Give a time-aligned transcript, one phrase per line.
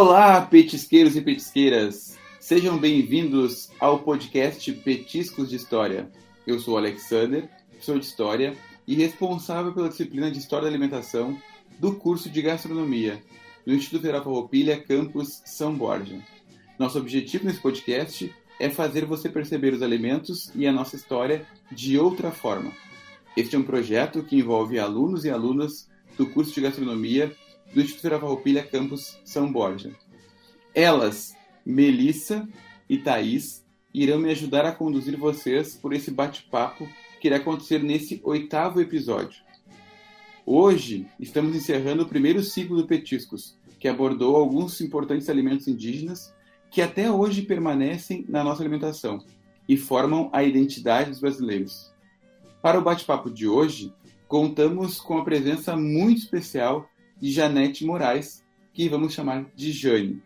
[0.00, 2.16] Olá, petisqueiros e petisqueiras!
[2.38, 6.08] Sejam bem-vindos ao podcast Petiscos de História.
[6.46, 8.56] Eu sou o Alexander, professor de História
[8.86, 11.36] e responsável pela disciplina de História da Alimentação
[11.80, 13.20] do curso de Gastronomia
[13.66, 16.22] do Instituto Federal Farroupilha, campus São Borja.
[16.78, 21.98] Nosso objetivo nesse podcast é fazer você perceber os alimentos e a nossa história de
[21.98, 22.70] outra forma.
[23.36, 27.34] Este é um projeto que envolve alunos e alunas do curso de Gastronomia
[27.74, 29.92] do Instituto Farroupilha, campus São Borja.
[30.74, 32.48] Elas, Melissa
[32.88, 36.88] e Thaís, irão me ajudar a conduzir vocês por esse bate-papo
[37.20, 39.42] que irá acontecer nesse oitavo episódio.
[40.46, 46.32] Hoje, estamos encerrando o primeiro ciclo do Petiscos, que abordou alguns importantes alimentos indígenas
[46.70, 49.24] que até hoje permanecem na nossa alimentação
[49.68, 51.92] e formam a identidade dos brasileiros.
[52.62, 53.92] Para o bate-papo de hoje,
[54.26, 56.88] contamos com a presença muito especial
[57.20, 60.22] de Janete Moraes, que vamos chamar de Jane.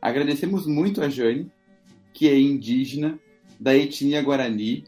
[0.00, 1.50] Agradecemos muito a Jane,
[2.12, 3.18] que é indígena
[3.58, 4.84] da etnia Guarani,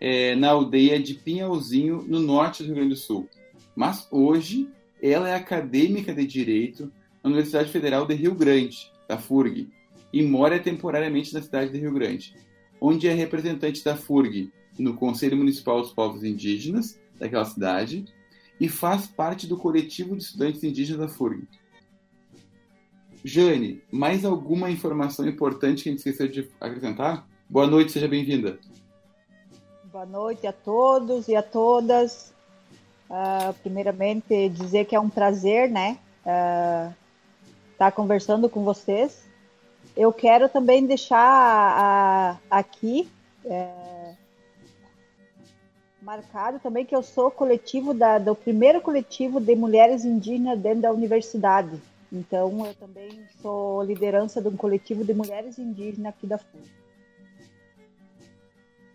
[0.00, 3.28] é, na aldeia de Pinhalzinho, no norte do Rio Grande do Sul.
[3.76, 4.68] Mas hoje
[5.02, 6.90] ela é acadêmica de Direito
[7.22, 9.68] na Universidade Federal de Rio Grande, da FURG,
[10.12, 12.34] e mora temporariamente na cidade de Rio Grande,
[12.80, 18.04] onde é representante da FURG no Conselho Municipal dos Povos Indígenas daquela cidade
[18.60, 21.48] e faz parte do coletivo de estudantes indígenas da FURG.
[23.24, 27.26] Jane, mais alguma informação importante que a gente esqueceu de acrescentar?
[27.48, 28.58] Boa noite, seja bem-vinda.
[29.84, 32.32] Boa noite a todos e a todas.
[33.10, 36.94] Uh, primeiramente, dizer que é um prazer, né, uh,
[37.72, 39.24] estar conversando com vocês.
[39.96, 43.10] Eu quero também deixar uh, aqui
[43.44, 43.99] uh,
[46.02, 50.92] marcado também que eu sou coletivo da, do primeiro coletivo de mulheres indígenas dentro da
[50.92, 51.80] universidade.
[52.12, 56.58] Então, eu também sou liderança de um coletivo de mulheres indígenas aqui da FUN.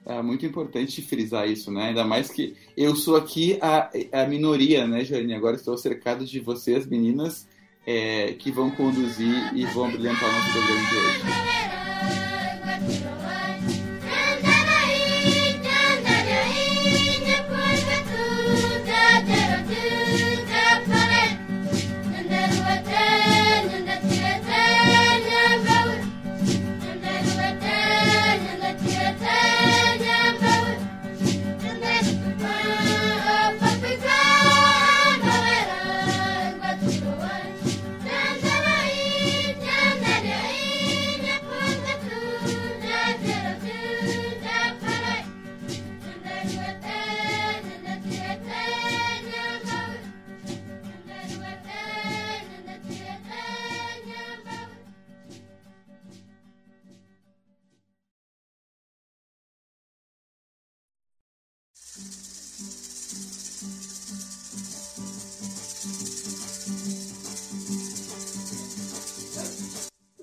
[0.06, 1.86] É muito importante frisar isso, né?
[1.86, 5.34] Ainda mais que eu sou aqui a, a minoria, né, Jane?
[5.34, 7.48] Agora estou cercado de vocês, meninas,
[7.88, 11.75] é, que vão conduzir e vão brilhantar o nosso programa de hoje.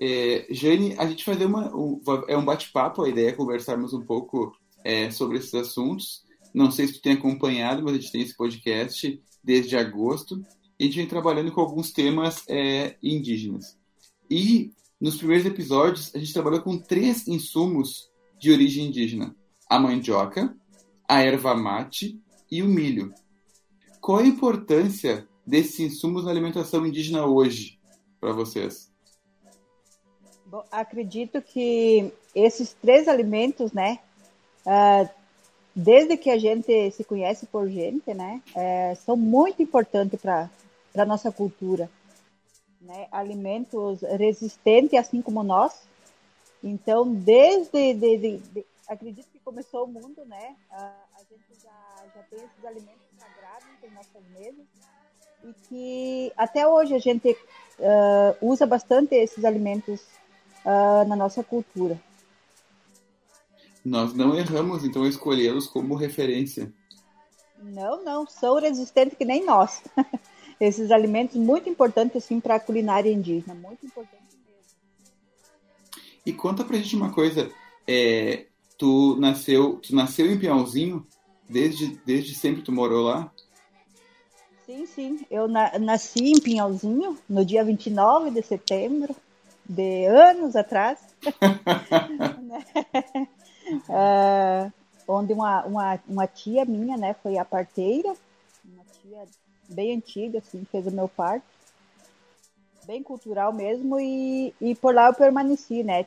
[0.05, 4.01] É, Jane, a gente fazer uma, um, é um bate-papo, a ideia é conversarmos um
[4.01, 4.53] pouco
[4.83, 6.25] é, sobre esses assuntos.
[6.53, 10.43] Não sei se tu tem acompanhado, mas a gente tem esse podcast desde agosto
[10.77, 13.77] e a gente vem trabalhando com alguns temas é, indígenas.
[14.29, 19.33] E nos primeiros episódios a gente trabalhou com três insumos de origem indígena:
[19.69, 20.53] a mandioca,
[21.07, 22.19] a erva mate
[22.51, 23.13] e o milho.
[24.01, 27.79] Qual a importância desses insumos na alimentação indígena hoje
[28.19, 28.92] para vocês?
[30.53, 33.97] Bom, acredito que esses três alimentos, né,
[34.67, 35.09] uh,
[35.75, 40.47] desde que a gente se conhece por gente, né, uh, são muito importantes para
[40.95, 41.89] a nossa cultura.
[42.79, 43.07] Né?
[43.11, 45.73] Alimentos resistentes, assim como nós.
[46.63, 52.05] Então, desde, de, de, de, acredito que começou o mundo, né, uh, a gente já,
[52.13, 54.65] já tem esses alimentos sagrados em nossas mesas
[55.43, 57.35] e que até hoje a gente
[58.39, 59.99] usa bastante esses alimentos
[60.65, 61.99] uh, na nossa cultura.
[63.83, 66.73] Nós não erramos, então, escolhê-los como referência.
[67.61, 69.81] Não, não, são resistentes que nem nós.
[70.59, 74.63] Esses alimentos muito importantes assim para a culinária indígena, muito importante mesmo.
[76.25, 77.51] E conta pra gente uma coisa,
[77.87, 78.45] é,
[78.77, 81.05] tu nasceu, tu nasceu em Piauzinho?
[81.49, 83.31] Desde, desde sempre tu morou lá?
[84.65, 85.25] Sim, sim.
[85.29, 89.13] Eu na, nasci em Pinhalzinho no dia 29 de setembro
[89.65, 90.99] de anos atrás,
[93.89, 94.71] uh,
[95.07, 98.13] onde uma, uma, uma tia minha, né, foi a parteira,
[98.65, 99.23] uma tia
[99.69, 101.45] bem antiga, assim, fez o meu parto.
[102.85, 106.05] bem cultural mesmo, e, e por lá eu permaneci, né?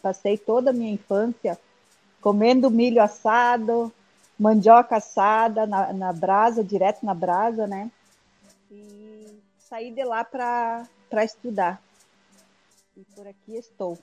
[0.00, 1.58] Passei toda a minha infância
[2.20, 3.92] comendo milho assado,
[4.38, 7.90] mandioca assada na, na brasa, direto na brasa, né?
[8.70, 10.86] E saí de lá para
[11.24, 11.82] estudar.
[12.98, 13.96] E por aqui estou.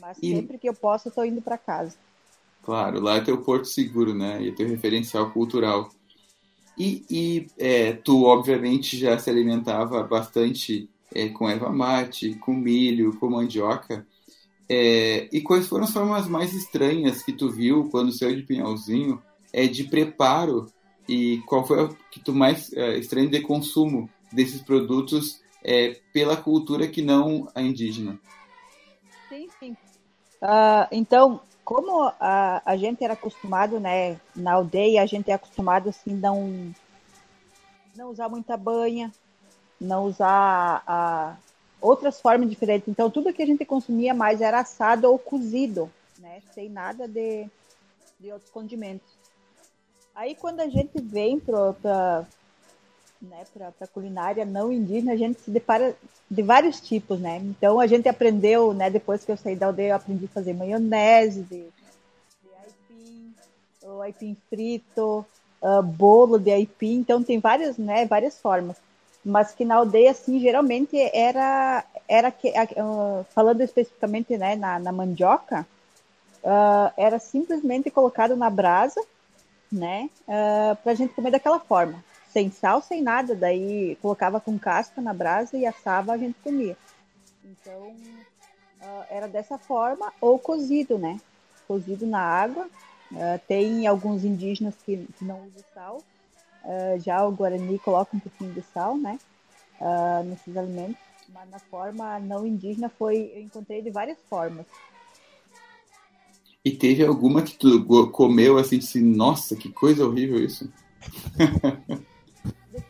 [0.00, 0.34] Mas e...
[0.34, 1.96] sempre que eu posso, estou indo para casa.
[2.62, 4.42] Claro, lá é teu porto seguro, né?
[4.42, 5.90] E é teu referencial cultural.
[6.78, 13.16] E, e é, tu, obviamente, já se alimentava bastante é, com erva mate, com milho,
[13.18, 14.06] com mandioca.
[14.66, 19.22] É, e quais foram as formas mais estranhas que tu viu quando saiu de Pinhalzinho
[19.52, 20.66] é, de preparo
[21.06, 26.36] e qual foi a que tu mais é, estranho de consumo desses produtos é, pela
[26.36, 28.20] cultura que não a indígena?
[29.28, 29.76] Sim, sim.
[30.42, 35.88] Uh, então, como a, a gente era acostumado, né, na aldeia, a gente é acostumado
[35.88, 36.74] assim, não,
[37.96, 39.10] não usar muita banha,
[39.80, 41.36] não usar a,
[41.80, 42.88] outras formas diferentes.
[42.88, 47.48] Então, tudo que a gente consumia mais era assado ou cozido, né, sem nada de,
[48.20, 49.08] de outros condimentos.
[50.14, 52.26] Aí, quando a gente vem para
[53.24, 55.94] né, para culinária não indígena, a gente se depara
[56.30, 57.38] de vários tipos, né?
[57.38, 60.52] Então a gente aprendeu, né, depois que eu saí da aldeia, eu aprendi a fazer
[60.52, 63.34] maionese de, de aipim,
[63.82, 65.26] o aipim frito,
[65.62, 68.76] uh, bolo de aipim, então tem várias, né, várias formas.
[69.24, 74.92] Mas que na aldeia, assim, geralmente era, era que, uh, falando especificamente, né, na, na
[74.92, 75.66] mandioca,
[76.42, 79.02] uh, era simplesmente colocado na brasa,
[79.72, 80.08] né,
[80.84, 83.34] para a gente comer daquela forma sem sal, sem nada.
[83.36, 86.76] Daí colocava com casca na brasa e assava, a gente comia.
[87.44, 87.94] Então,
[88.82, 91.20] uh, era dessa forma, ou cozido, né?
[91.68, 92.68] Cozido na água.
[93.12, 96.02] Uh, tem alguns indígenas que, que não usam sal.
[96.64, 99.18] Uh, já o Guarani coloca um pouquinho de sal, né?
[100.24, 100.96] nesses alimentos.
[101.28, 104.64] Mas na forma não indígena foi, eu encontrei de várias formas.
[106.64, 110.72] E teve alguma que tu comeu assim, disse, nossa, que coisa horrível isso?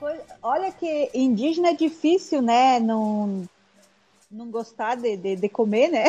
[0.05, 2.79] Depois, olha que indígena é difícil, né?
[2.79, 3.49] Não,
[4.31, 6.05] não gostar de, de, de comer, né?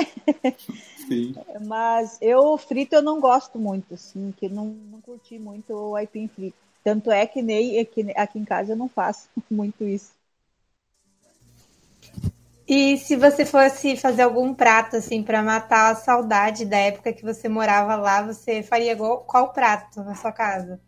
[1.07, 1.33] Sim.
[1.65, 6.27] Mas eu frito eu não gosto muito, assim, que não, não curti muito o aipim
[6.27, 6.57] frito.
[6.83, 10.11] Tanto é que nem aqui, aqui em casa eu não faço muito isso.
[12.67, 17.23] E se você fosse fazer algum prato assim para matar a saudade da época que
[17.23, 20.81] você morava lá, você faria qual prato na sua casa?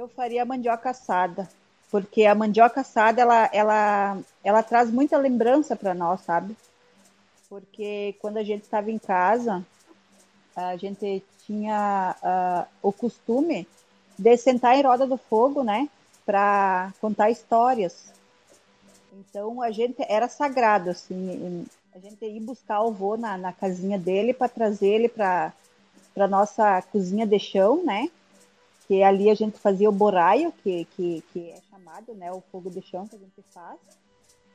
[0.00, 1.46] Eu faria mandioca assada,
[1.90, 6.56] porque a mandioca assada ela, ela, ela traz muita lembrança para nós, sabe?
[7.50, 9.62] Porque quando a gente estava em casa,
[10.56, 13.68] a gente tinha uh, o costume
[14.18, 15.86] de sentar em roda do fogo, né?
[16.24, 18.10] Para contar histórias.
[19.12, 23.98] Então a gente era sagrado, assim, a gente ia buscar o avô na, na casinha
[23.98, 25.52] dele para trazer ele para
[26.14, 28.08] para nossa cozinha de chão, né?
[28.90, 32.68] Que ali a gente fazia o boraio, que, que, que é chamado, né, o fogo
[32.68, 33.78] de chão que a gente faz.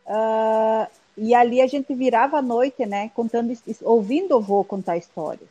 [0.05, 5.47] Uh, e ali a gente virava a noite, né, contando, ouvindo o avô contar histórias.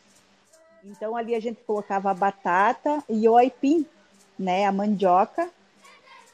[0.85, 3.87] Então ali a gente colocava a batata e o aipim,
[4.39, 5.49] né, a mandioca,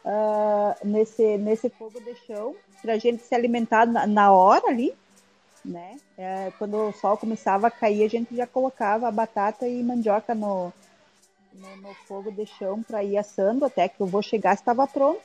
[0.05, 4.93] uh, nesse, nesse fogo de chão, para a gente se alimentar na, na hora ali,
[5.65, 5.99] né?
[6.19, 10.35] É, quando o sol começava a cair, a gente já colocava a batata e mandioca
[10.35, 10.73] no,
[11.53, 15.21] no, no fogo de chão para ir assando até que eu vou chegar estava pronto.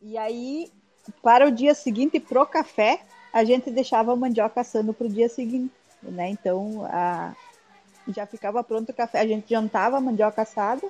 [0.00, 0.70] E aí,
[1.22, 3.00] para o dia seguinte, pro café,
[3.32, 6.30] a gente deixava a mandioca assando para o dia seguinte, né?
[6.30, 7.34] Então, a,
[8.08, 9.20] já ficava pronto o café.
[9.20, 10.88] A gente jantava a mandioca assada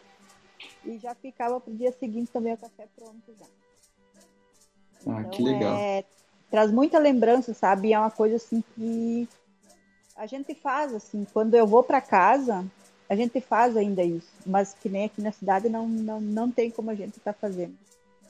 [0.84, 3.46] e já ficava para o dia seguinte também o café pronto já.
[5.06, 5.76] Ah, então, que legal.
[5.76, 6.04] É,
[6.50, 7.92] traz muita lembrança, sabe?
[7.92, 9.28] É uma coisa assim que
[10.16, 12.64] a gente faz assim, quando eu vou para casa,
[13.08, 16.70] a gente faz ainda isso, mas que nem aqui na cidade não, não, não tem
[16.70, 17.76] como a gente estar tá fazendo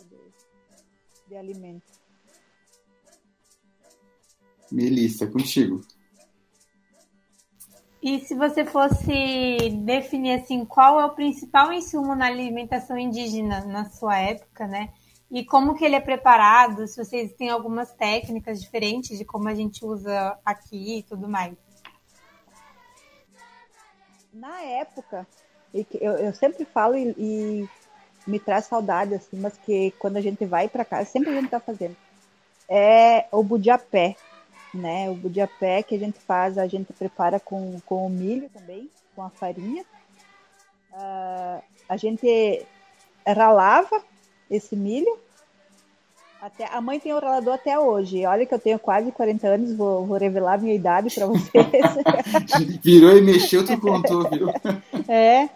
[0.09, 0.19] de,
[1.29, 1.83] de alimento.
[4.71, 5.81] Melissa, contigo.
[8.01, 13.91] E se você fosse definir assim, qual é o principal insumo na alimentação indígena na
[13.91, 14.93] sua época, né?
[15.31, 19.55] E como que ele é preparado, se vocês têm algumas técnicas diferentes de como a
[19.55, 21.55] gente usa aqui e tudo mais
[24.39, 25.27] na época,
[25.75, 27.69] eu, eu sempre falo e, e,
[28.27, 31.51] me traz saudade, assim, mas que quando a gente vai para casa, sempre a gente
[31.51, 31.97] tá fazendo,
[32.69, 34.17] é o budiapé,
[34.73, 35.11] né?
[35.11, 39.23] O budiapé que a gente faz, a gente prepara com, com o milho também, com
[39.23, 39.85] a farinha.
[40.93, 42.67] Uh, a gente
[43.27, 44.03] ralava
[44.51, 45.19] esse milho
[46.41, 48.25] Até, a mãe tem o ralador até hoje.
[48.25, 51.67] Olha que eu tenho quase 40 anos, vou, vou revelar minha idade para vocês.
[52.83, 54.49] Virou e mexeu, tu contou, viu?
[55.09, 55.49] É.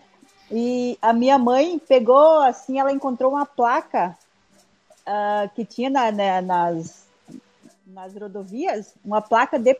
[0.50, 4.16] E a minha mãe pegou, assim, ela encontrou uma placa
[5.06, 7.06] uh, que tinha na, né, nas,
[7.86, 9.76] nas rodovias, uma placa de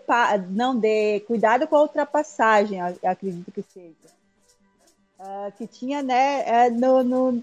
[0.51, 3.93] não de cuidado com a ultrapassagem, acredito que seja.
[5.19, 7.43] Uh, que tinha, né, é, no, no,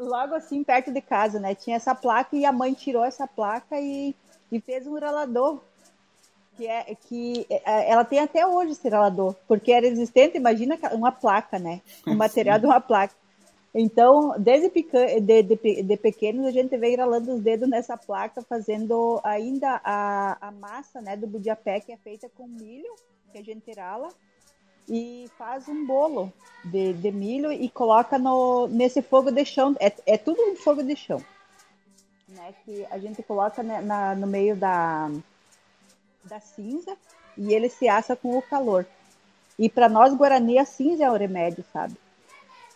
[0.00, 1.54] logo assim, perto de casa, né?
[1.54, 4.14] Tinha essa placa e a mãe tirou essa placa e,
[4.50, 5.60] e fez um ralador.
[6.56, 11.10] Que, é, que é, ela tem até hoje esse ralador, porque era existente, imagina uma
[11.10, 11.80] placa, né?
[12.06, 13.14] O material de uma placa.
[13.74, 19.20] Então, desde de, de, de, pequenos, a gente vem ralando os dedos nessa placa, fazendo
[19.22, 22.92] ainda a, a massa né, do budiapé, que é feita com milho,
[23.32, 24.08] que a gente rala,
[24.90, 26.32] e faz um bolo
[26.64, 29.76] de, de milho e coloca no, nesse fogo de chão.
[29.78, 31.24] É, é tudo um fogo de chão.
[32.28, 35.08] Né, que a gente coloca na, na, no meio da,
[36.24, 36.96] da cinza
[37.38, 38.84] e ele se assa com o calor.
[39.56, 41.96] E para nós, Guarani, a cinza é o remédio, sabe?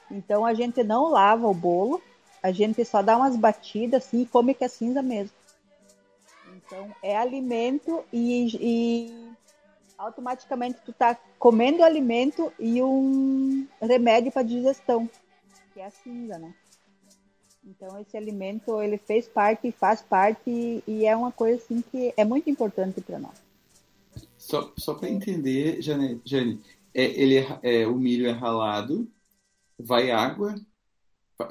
[0.09, 2.01] Então a gente não lava o bolo,
[2.41, 5.35] a gente só dá umas batidas assim e come com a cinza mesmo.
[6.57, 9.24] Então é alimento e, e
[10.05, 15.09] automaticamente tu tá comendo alimento e um remédio para digestão,
[15.73, 16.55] que é a cinza, né?
[17.67, 22.25] Então esse alimento ele fez parte, faz parte e é uma coisa assim que é
[22.25, 23.43] muito importante para nós.
[24.37, 26.61] Só, só para entender, Jane, Jane
[26.93, 29.11] é, ele é, é, o milho é ralado,
[29.79, 30.55] vai água,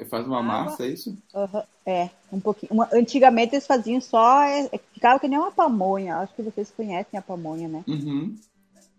[0.09, 1.17] faz uma massa, é isso?
[1.33, 2.71] Uhum, é, um pouquinho.
[2.71, 6.17] Uma, antigamente eles faziam só, é, ficava que nem uma pamonha.
[6.17, 7.83] Acho que vocês conhecem a pamonha, né?
[7.87, 8.35] Uhum.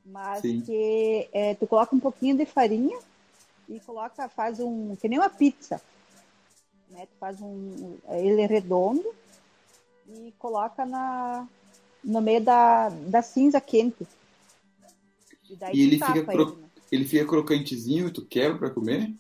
[0.05, 0.61] Mas Sim.
[0.61, 2.99] que é, tu coloca um pouquinho de farinha
[3.69, 5.81] e coloca, faz um, que nem uma pizza.
[6.91, 7.07] Né?
[7.07, 9.05] Tu faz um, ele é redondo
[10.09, 11.49] e coloca na,
[12.03, 14.07] no meio da, da cinza quente.
[15.49, 16.43] E, daí e ele, fica cro...
[16.43, 16.69] ele, né?
[16.93, 19.03] ele fica crocantezinho e tu quebra para comer?
[19.03, 19.19] Sim,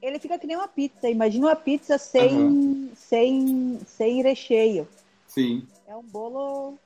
[0.00, 1.08] ele fica que nem uma pizza.
[1.08, 2.92] Imagina uma pizza sem, uhum.
[2.94, 4.86] sem, sem recheio.
[5.26, 5.66] Sim.
[5.86, 6.78] É um bolo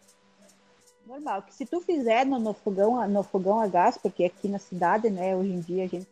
[1.06, 1.42] normal.
[1.42, 5.10] Que se tu fizer no, no, fogão, no fogão a gás, porque aqui na cidade,
[5.10, 6.08] né, hoje em dia a gente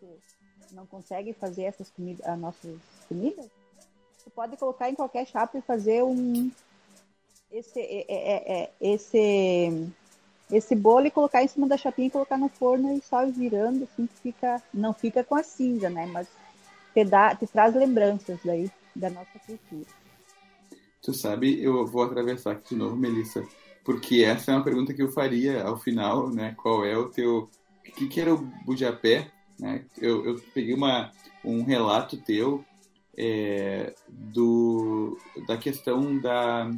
[0.72, 2.76] não consegue fazer essas comidas, as nossas
[3.08, 3.46] comidas,
[4.24, 6.50] tu pode colocar em qualquer chapa e fazer um
[7.50, 9.88] esse é, é, é, é, esse
[10.50, 13.84] esse bolo e colocar em cima da chapinha e colocar no forno e só virando
[13.84, 16.26] assim que fica não fica com a cinza, né, mas
[16.94, 19.90] te dá te traz lembranças daí da nossa cultura.
[21.02, 23.44] Tu sabe, eu vou atravessar aqui de novo, Melissa
[23.84, 26.56] porque essa é uma pergunta que eu faria ao final, né?
[26.56, 27.50] Qual é o teu...
[27.86, 29.30] O que, que era o Bujapé?
[29.60, 29.84] Né?
[30.00, 31.12] Eu, eu peguei uma,
[31.44, 32.64] um relato teu
[33.16, 36.70] é, do, da questão da,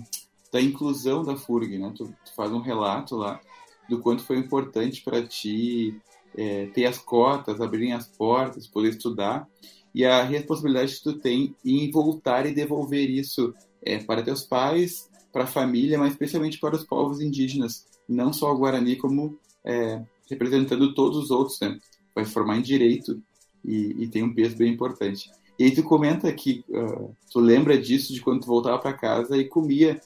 [0.52, 1.92] da inclusão da FURG, né?
[1.96, 3.40] Tu, tu faz um relato lá
[3.88, 5.96] do quanto foi importante para ti
[6.36, 9.48] é, ter as cotas, abrirem as portas, poder estudar
[9.96, 15.08] e a responsabilidade que tu tem em voltar e devolver isso é, para teus pais,
[15.32, 20.02] para a família, mas especialmente para os povos indígenas, não só o Guarani, como é,
[20.28, 21.80] representando todos os outros, né?
[22.14, 23.22] Vai formar em direito
[23.64, 25.30] e, e, tem um peso bem importante.
[25.58, 29.34] E aí tu comenta que uh, tu lembra disso de quando tu voltava para casa
[29.38, 29.98] e comia,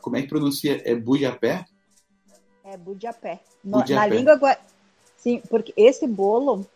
[0.00, 0.80] como é que pronuncia?
[0.82, 1.66] É bujapé?
[2.64, 3.40] É bujapé.
[3.62, 3.94] bujapé.
[3.94, 4.38] Na língua
[5.18, 6.66] sim, porque esse bolo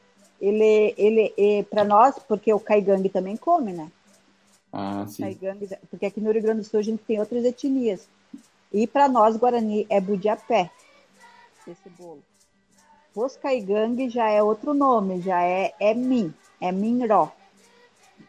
[0.44, 3.90] ele ele é para nós, porque o caigangue também come, né?
[4.72, 5.38] Ah, sim.
[5.88, 8.08] porque aqui no Rio Grande do Sul a gente tem outras etnias.
[8.72, 10.68] E para nós, Guarani, é budiapé,
[11.66, 12.22] esse bolo.
[13.14, 17.30] Os caigangue já é outro nome, já é, é min, é minró.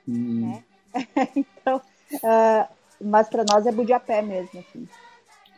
[0.07, 0.41] Hum.
[0.41, 0.63] Né?
[1.35, 1.81] então,
[2.13, 4.87] uh, mas para nós é budiapé mesmo, assim.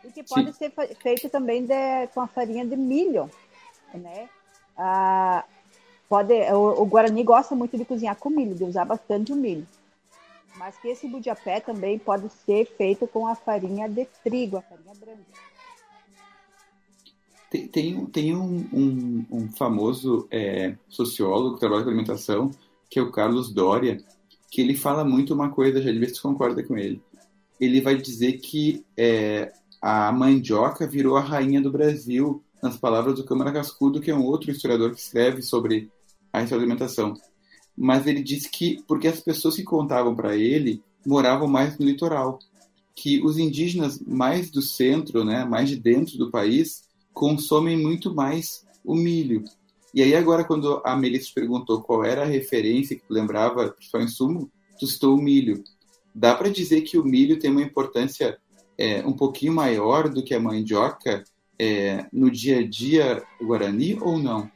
[0.05, 0.71] E que pode Sim.
[0.71, 3.29] ser feito também de, com a farinha de milho,
[3.93, 4.29] né?
[4.77, 5.56] Uh,
[6.09, 9.67] pode, o, o, Guarani gosta muito de cozinhar com milho, de usar bastante o milho.
[10.57, 14.93] Mas que esse budiapé também pode ser feito com a farinha de trigo, a farinha
[14.95, 15.47] branca.
[17.49, 22.51] Tem, tem, tem um, um, um, famoso é, sociólogo que trabalha com alimentação,
[22.89, 24.03] que é o Carlos Doria,
[24.49, 27.01] que ele fala muito uma coisa, já vê se concorda com ele.
[27.59, 33.23] Ele vai dizer que é, a mandioca virou a rainha do Brasil, nas palavras do
[33.23, 35.89] Câmara Cascudo, que é um outro historiador que escreve sobre
[36.37, 37.15] a alimentação
[37.77, 42.39] mas ele disse que porque as pessoas que contavam para ele moravam mais no litoral,
[42.95, 48.65] que os indígenas mais do centro, né, mais de dentro do país, consomem muito mais
[48.83, 49.43] o milho.
[49.93, 53.99] E aí agora quando a Melissa perguntou qual era a referência que tu lembrava só
[53.99, 55.63] em sumo, tu citou o milho.
[56.13, 58.39] dá para dizer que o milho tem uma importância
[58.75, 61.23] é, um pouquinho maior do que a mandioca
[61.59, 64.49] é, no dia a dia guarani ou não?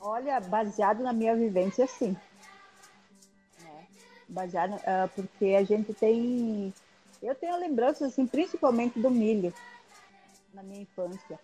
[0.00, 2.16] Olha, baseado na minha vivência, sim.
[3.64, 3.82] É,
[4.28, 6.72] baseado, uh, porque a gente tem.
[7.22, 9.52] Eu tenho lembranças, assim, principalmente do milho,
[10.54, 11.38] na minha infância.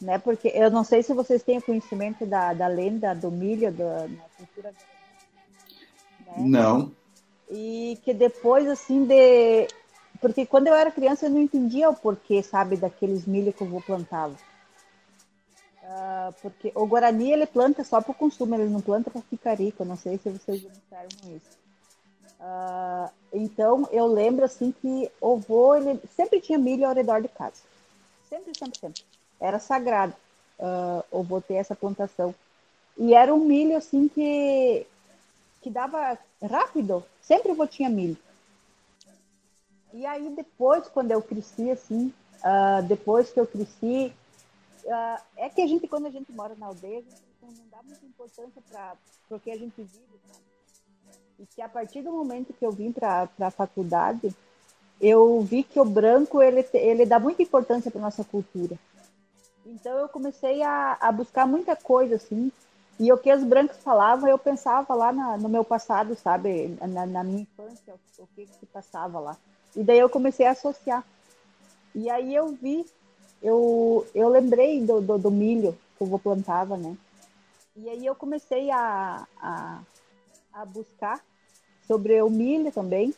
[0.00, 0.18] Né?
[0.18, 4.24] Porque eu não sei se vocês têm conhecimento da, da lenda do milho da, na
[4.36, 4.74] cultura.
[6.26, 6.34] Né?
[6.36, 6.92] Não.
[7.50, 9.66] E que depois, assim, de.
[10.20, 13.68] Porque quando eu era criança eu não entendia o porquê, sabe, daqueles milho que eu
[13.68, 14.34] vou plantava.
[15.84, 19.54] Uh, porque o Guarani ele planta só para o consumo, ele não planta para ficar
[19.54, 19.84] rico.
[19.84, 21.58] Não sei se vocês observam isso.
[22.40, 27.28] Uh, então eu lembro assim que o vô ele sempre tinha milho ao redor de
[27.28, 27.62] casa,
[28.28, 29.02] sempre, sempre, sempre.
[29.38, 30.14] Era sagrado
[30.58, 32.34] uh, o vô ter essa plantação
[32.96, 34.86] e era um milho assim que
[35.62, 37.04] que dava rápido.
[37.22, 38.18] Sempre o tinha milho.
[39.94, 42.12] E aí depois, quando eu cresci assim,
[42.86, 44.12] depois que eu cresci
[44.84, 47.02] uh, é que a gente, quando a gente mora na aldeia,
[47.42, 48.96] não dá muita importância para
[49.30, 50.14] o que a gente vive?
[51.38, 54.34] E que a partir do momento que eu vim para a faculdade,
[55.00, 58.78] eu vi que o branco ele, ele dá muita importância para nossa cultura.
[59.66, 62.52] Então eu comecei a, a buscar muita coisa assim.
[62.98, 66.78] E o que os brancos falavam, eu pensava lá na, no meu passado, sabe?
[66.80, 69.36] Na, na minha infância, o, o que se passava lá.
[69.74, 71.04] E daí eu comecei a associar.
[71.94, 72.86] E aí eu vi
[73.44, 76.96] eu, eu lembrei do, do, do milho que vô plantava, né?
[77.76, 79.80] E aí eu comecei a, a,
[80.50, 81.22] a buscar
[81.86, 83.14] sobre o milho também.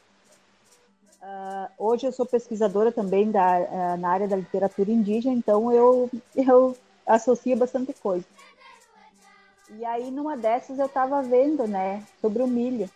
[1.22, 6.10] Uh, hoje eu sou pesquisadora também da, uh, na área da literatura indígena, então eu,
[6.34, 8.26] eu associo bastante coisa.
[9.78, 12.90] E aí numa dessas eu estava vendo, né, sobre o milho.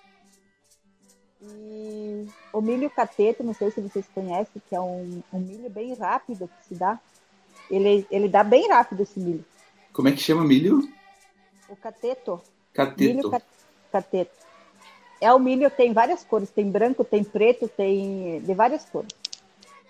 [1.43, 5.95] E o milho cateto, não sei se vocês conhecem, que é um, um milho bem
[5.95, 6.99] rápido que se dá.
[7.71, 9.45] Ele, ele dá bem rápido esse milho.
[9.93, 10.89] Como é que chama milho?
[11.69, 12.41] O cateto.
[12.73, 13.15] Cateto.
[13.15, 13.43] Milho
[13.93, 14.31] cateto.
[15.21, 16.51] É o milho, tem várias cores.
[16.51, 19.11] Tem branco, tem preto, tem de várias cores.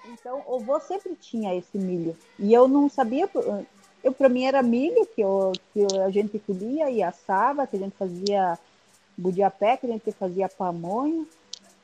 [0.06, 2.16] Então, o vô sempre tinha esse milho.
[2.38, 3.28] E eu não sabia...
[4.02, 7.78] Eu, para mim era milho que, eu, que a gente colhia e assava, que a
[7.78, 8.58] gente fazia
[9.16, 11.26] budiapé, que a gente fazia pamonha.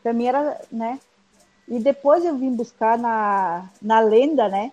[0.02, 0.98] Para mim era, né?
[1.68, 4.72] E depois eu vim buscar na, na lenda, né?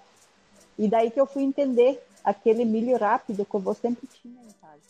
[0.78, 4.82] E daí que eu fui entender aquele milho rápido que eu sempre tinha em casa.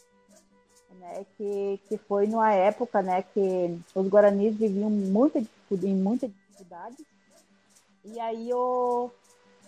[1.00, 1.26] Né?
[1.38, 6.98] Que, que foi numa época né, que os guaranis viviam muita, em muita dificuldade.
[8.06, 9.10] E aí o,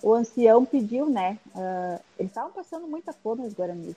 [0.04, 1.40] o ancião pediu, né?
[1.48, 3.96] Uh, eles estavam passando muita fome, os guaranis.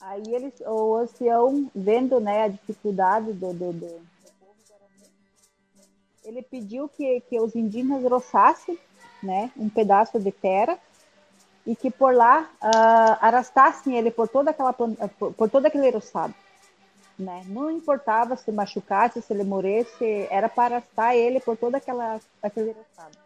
[0.00, 5.10] Aí eles, o ancião, vendo né, a dificuldade do, do, do, do povo guarani,
[6.24, 8.78] ele pediu que, que os indígenas roçassem
[9.22, 10.78] né, um pedaço de terra
[11.68, 14.90] e que por lá uh, arastassem ele por toda aquela por,
[15.34, 16.34] por todo aquele roçado.
[17.18, 17.42] Né?
[17.46, 22.70] Não importava se machucasse, se ele morresse, era para arrastar ele por toda aquela aquele
[22.70, 23.18] roçado.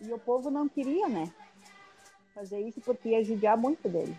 [0.00, 1.30] E o povo não queria, né?
[2.34, 4.18] Fazer isso porque ia judiar muito dele.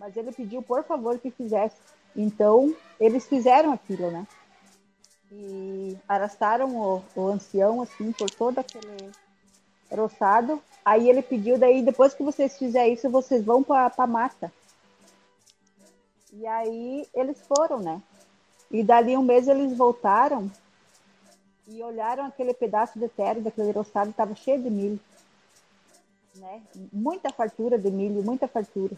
[0.00, 1.76] Mas ele pediu, por favor, que fizesse.
[2.14, 4.26] Então, eles fizeram aquilo, né?
[5.30, 9.10] E arrastaram o, o ancião, assim, por todo aquele
[9.92, 14.52] roçado Aí ele pediu, daí depois que vocês fizerem isso, vocês vão para a mata.
[16.32, 18.00] E aí eles foram, né?
[18.70, 20.48] E dali um mês eles voltaram
[21.66, 25.00] e olharam aquele pedaço de terra daquele roçado, estava cheio de milho.
[26.36, 26.62] Né?
[26.92, 28.94] Muita fartura de milho, muita fartura.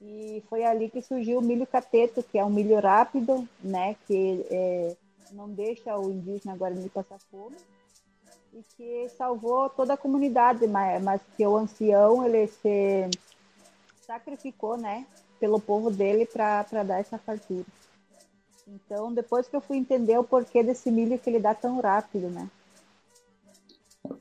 [0.00, 3.96] E foi ali que surgiu o milho cateto, que é um milho rápido, né?
[4.06, 4.96] Que é,
[5.32, 7.56] não deixa o indígena Guarani passar fome
[8.56, 13.10] e que salvou toda a comunidade, mas, mas que o ancião ele se
[14.06, 15.06] sacrificou, né,
[15.38, 17.66] pelo povo dele para dar essa fartura.
[18.66, 22.28] Então, depois que eu fui entender o porquê desse milho que ele dá tão rápido,
[22.30, 22.50] né?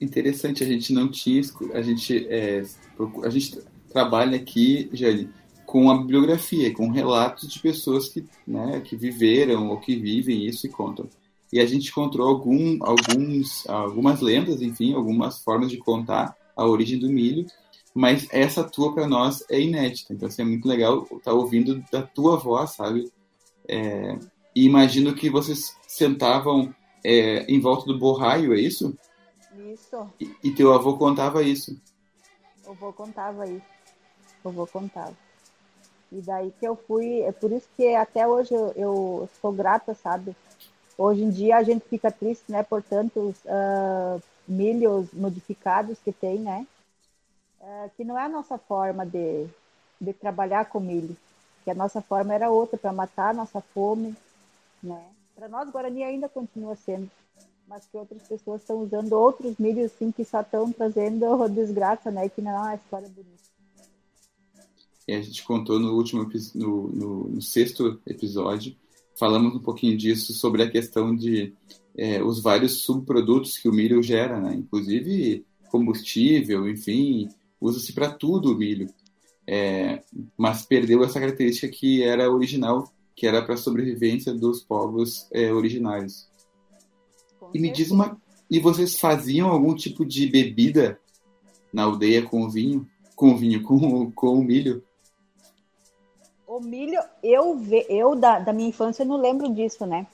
[0.02, 1.42] Interessante, a gente não tinha,
[1.74, 2.64] a gente, é,
[3.24, 5.30] a gente trabalha aqui, Jane,
[5.66, 10.68] com a bibliografia, com relatos de pessoas que, né, que viveram ou que vivem isso
[10.68, 11.08] e contam
[11.56, 17.00] e a gente encontrou algum, alguns, algumas lendas, enfim, algumas formas de contar a origem
[17.00, 17.46] do milho,
[17.94, 20.14] mas essa tua para nós é inédita.
[20.14, 23.10] Então, assim, é muito legal estar tá ouvindo da tua voz, sabe?
[23.70, 24.20] É,
[24.54, 28.94] e imagino que vocês sentavam é, em volta do borraio, é isso?
[29.72, 30.10] Isso.
[30.20, 31.80] E, e, teu avô contava isso?
[32.66, 33.66] O avô contava isso.
[34.44, 35.16] O avô contava.
[36.12, 39.94] E daí que eu fui, é por isso que até hoje eu, eu sou grata,
[39.94, 40.36] sabe?
[40.98, 46.40] Hoje em dia a gente fica triste, né, por tantos uh, milhos modificados que tem,
[46.40, 46.66] né,
[47.62, 49.48] uh, que não é a nossa forma de,
[50.00, 51.16] de trabalhar com milho,
[51.64, 54.16] que a nossa forma era outra, para matar a nossa fome,
[54.82, 55.04] né.
[55.36, 57.12] Para nós, Guarani ainda continua sendo,
[57.68, 62.30] mas que outras pessoas estão usando outros milhos, sim, que só estão trazendo desgraça, né,
[62.30, 63.46] que não é uma história bonita.
[65.08, 68.76] E a gente contou no último no, no, no sexto episódio
[69.18, 71.54] falamos um pouquinho disso sobre a questão de
[71.98, 74.54] é, os vários subprodutos que o milho gera, né?
[74.54, 78.88] inclusive combustível, enfim, usa-se para tudo o milho.
[79.48, 80.02] É,
[80.38, 85.54] mas perdeu essa característica que era original, que era para a sobrevivência dos povos é,
[85.54, 86.28] originários.
[87.40, 91.00] Com e me diz uma, e vocês faziam algum tipo de bebida
[91.72, 94.84] na aldeia com vinho, com vinho, com, com o milho?
[96.48, 100.06] O milho, eu, eu da, da minha infância não lembro disso, né?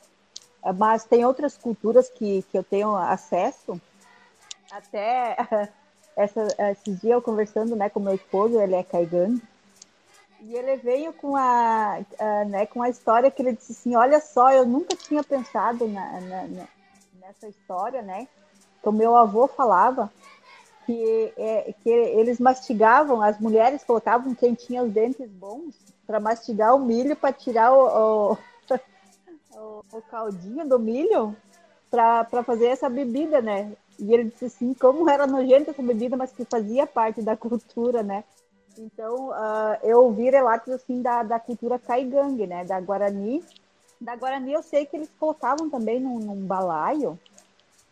[0.77, 3.79] Mas tem outras culturas que, que eu tenho acesso.
[4.71, 5.35] Até
[6.15, 9.41] essa, esses dias eu conversando né, com meu esposo, ele é caigangue,
[10.41, 14.19] e ele veio com a, a, né, com a história que ele disse assim, olha
[14.19, 16.67] só, eu nunca tinha pensado na, na,
[17.19, 18.27] nessa história, né?
[18.81, 20.11] Que o meu avô falava
[20.85, 26.75] que, é, que eles mastigavam, as mulheres colocavam quem tinha os dentes bons para mastigar
[26.75, 28.33] o milho, para tirar o,
[29.53, 31.35] o, o, caldinho do milho,
[31.89, 33.71] para fazer essa bebida, né?
[33.99, 38.01] E ele disse assim, como era nojenta essa bebida, mas que fazia parte da cultura,
[38.01, 38.23] né?
[38.77, 42.63] Então, uh, eu ouvi relatos assim da, da cultura caigangue, né?
[42.65, 43.43] Da Guarani.
[43.99, 47.19] Da Guarani eu sei que eles colocavam também num, num balaio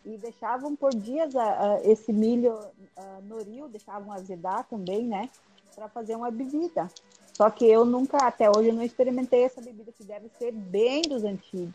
[0.04, 5.28] e deixavam por dias uh, uh, esse milho uh, noril, deixavam azedar também, né?
[5.74, 6.88] Para fazer uma bebida.
[7.34, 11.24] Só que eu nunca, até hoje, não experimentei essa bebida que deve ser bem dos
[11.24, 11.74] antigos.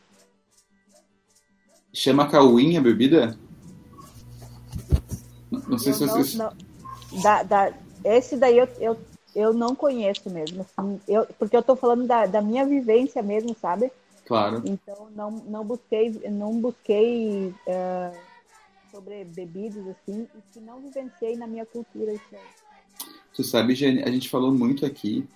[1.94, 3.38] Chama cauim a bebida?
[5.50, 6.36] Não sei eu se vocês.
[6.36, 6.52] Não,
[7.22, 8.98] da, da, esse daí eu, eu,
[9.36, 10.66] eu não conheço mesmo.
[10.78, 13.92] Assim, eu, porque eu estou falando da, da minha vivência mesmo, sabe?
[14.26, 14.62] Claro.
[14.66, 18.18] Então não, não busquei, não busquei uh,
[18.92, 22.40] sobre bebidas assim, e que não vivenciei na minha cultura isso aí.
[23.34, 25.28] Tu sabe, Jane, a gente falou muito aqui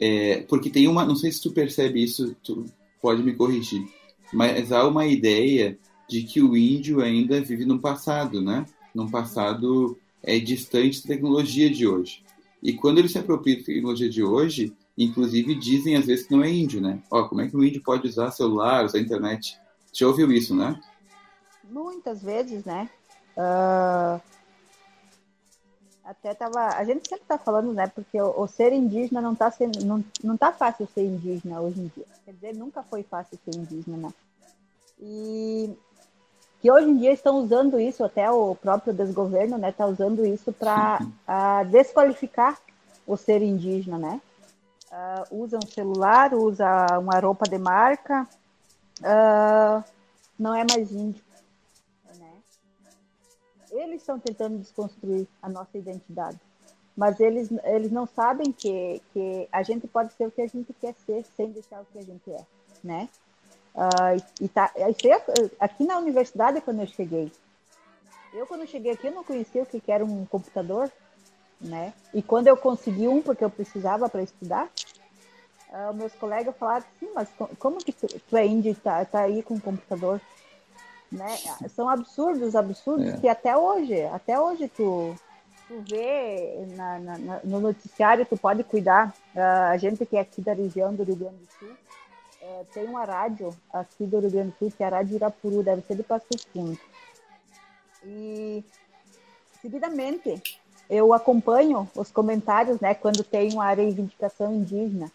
[0.00, 2.64] é, porque tem uma, não sei se tu percebe isso, tu
[3.00, 3.86] pode me corrigir,
[4.32, 8.64] mas há uma ideia de que o índio ainda vive no passado, né?
[8.94, 12.22] Num passado é distante da tecnologia de hoje.
[12.62, 16.42] E quando ele se apropria da tecnologia de hoje, inclusive dizem às vezes que não
[16.42, 17.00] é índio, né?
[17.10, 19.56] Ó, como é que o índio pode usar celular, usar internet?
[19.92, 20.80] Já ouviu isso, né?
[21.70, 22.88] Muitas vezes, né?
[23.36, 24.20] Uh,
[26.08, 26.68] até tava.
[26.68, 27.86] A gente sempre está falando, né?
[27.86, 29.84] Porque o, o, ser indígena não está sendo.
[29.84, 32.06] Não, não tá fácil ser indígena hoje em dia.
[32.24, 34.14] Quer dizer, nunca foi fácil ser indígena, né?
[34.98, 35.76] E
[36.62, 39.68] que hoje em dia estão usando isso, até o próprio desgoverno, né?
[39.68, 40.98] Está usando isso para
[41.70, 42.58] desqualificar
[43.06, 44.20] o ser indígena, né?
[44.90, 48.26] Uh, usa um celular, usa uma roupa de marca,
[49.00, 49.84] uh,
[50.38, 51.22] não é mais índio
[53.70, 56.38] eles estão tentando desconstruir a nossa identidade.
[56.96, 60.72] Mas eles, eles não sabem que, que a gente pode ser o que a gente
[60.72, 62.44] quer ser sem deixar o que a gente é,
[62.82, 63.08] né?
[63.74, 64.72] Uh, e tá,
[65.60, 67.30] aqui na universidade quando eu cheguei.
[68.34, 70.90] Eu quando cheguei aqui eu não conhecia o que era um computador,
[71.60, 71.94] né?
[72.12, 74.68] E quando eu consegui um porque eu precisava para estudar,
[75.68, 77.28] uh, meus colegas falaram sim, mas
[77.60, 80.20] como que tu, tu é índio e tá, tá aí com um computador?
[81.10, 81.36] Né?
[81.74, 83.16] São absurdos, absurdos é.
[83.18, 85.14] que até hoje, até hoje tu,
[85.66, 89.14] tu vê na, na, no noticiário, tu pode cuidar.
[89.34, 91.68] Uh, a gente que é aqui da região do Rio Grande do Sul,
[92.42, 95.62] uh, tem uma rádio aqui do Rio Grande do Sul, que é a Rádio Irapuru,
[95.62, 96.78] deve ser de Passo Fundo.
[98.04, 98.64] E,
[99.60, 105.10] seguidamente, eu acompanho os comentários, né, quando tem uma reivindicação indígena.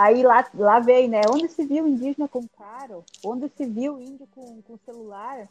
[0.00, 1.20] Aí lá, lá vem, né?
[1.30, 3.04] Onde se viu indígena com caro?
[3.22, 5.46] Onde se viu índio com, com celular?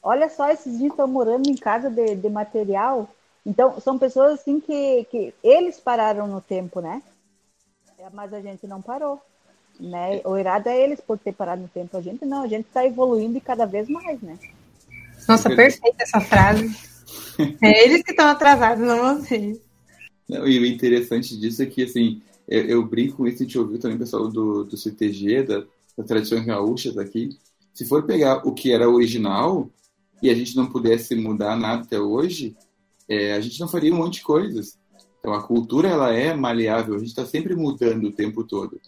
[0.00, 3.10] Olha só, esses índios estão morando em casa de, de material.
[3.44, 7.02] Então, são pessoas assim que, que eles pararam no tempo, né?
[7.98, 9.20] É, mas a gente não parou.
[9.80, 10.20] Né?
[10.24, 11.96] O irado é eles por ter parado no tempo.
[11.96, 14.38] A gente não, a gente está evoluindo e cada vez mais, né?
[15.28, 16.72] Nossa, perfeita essa frase.
[17.60, 19.58] É eles que estão atrasados, não vocês.
[20.28, 23.58] Não, e o interessante disso é que, assim, eu, eu brinco com isso, a gente
[23.58, 25.64] ouviu também pessoal do, do CTG, da,
[25.96, 27.30] das tradições gaúchas aqui.
[27.72, 29.70] Se for pegar o que era original
[30.22, 32.54] e a gente não pudesse mudar nada até hoje,
[33.08, 34.78] é, a gente não faria um monte de coisas.
[35.18, 38.78] Então a cultura ela é maleável, a gente está sempre mudando o tempo todo.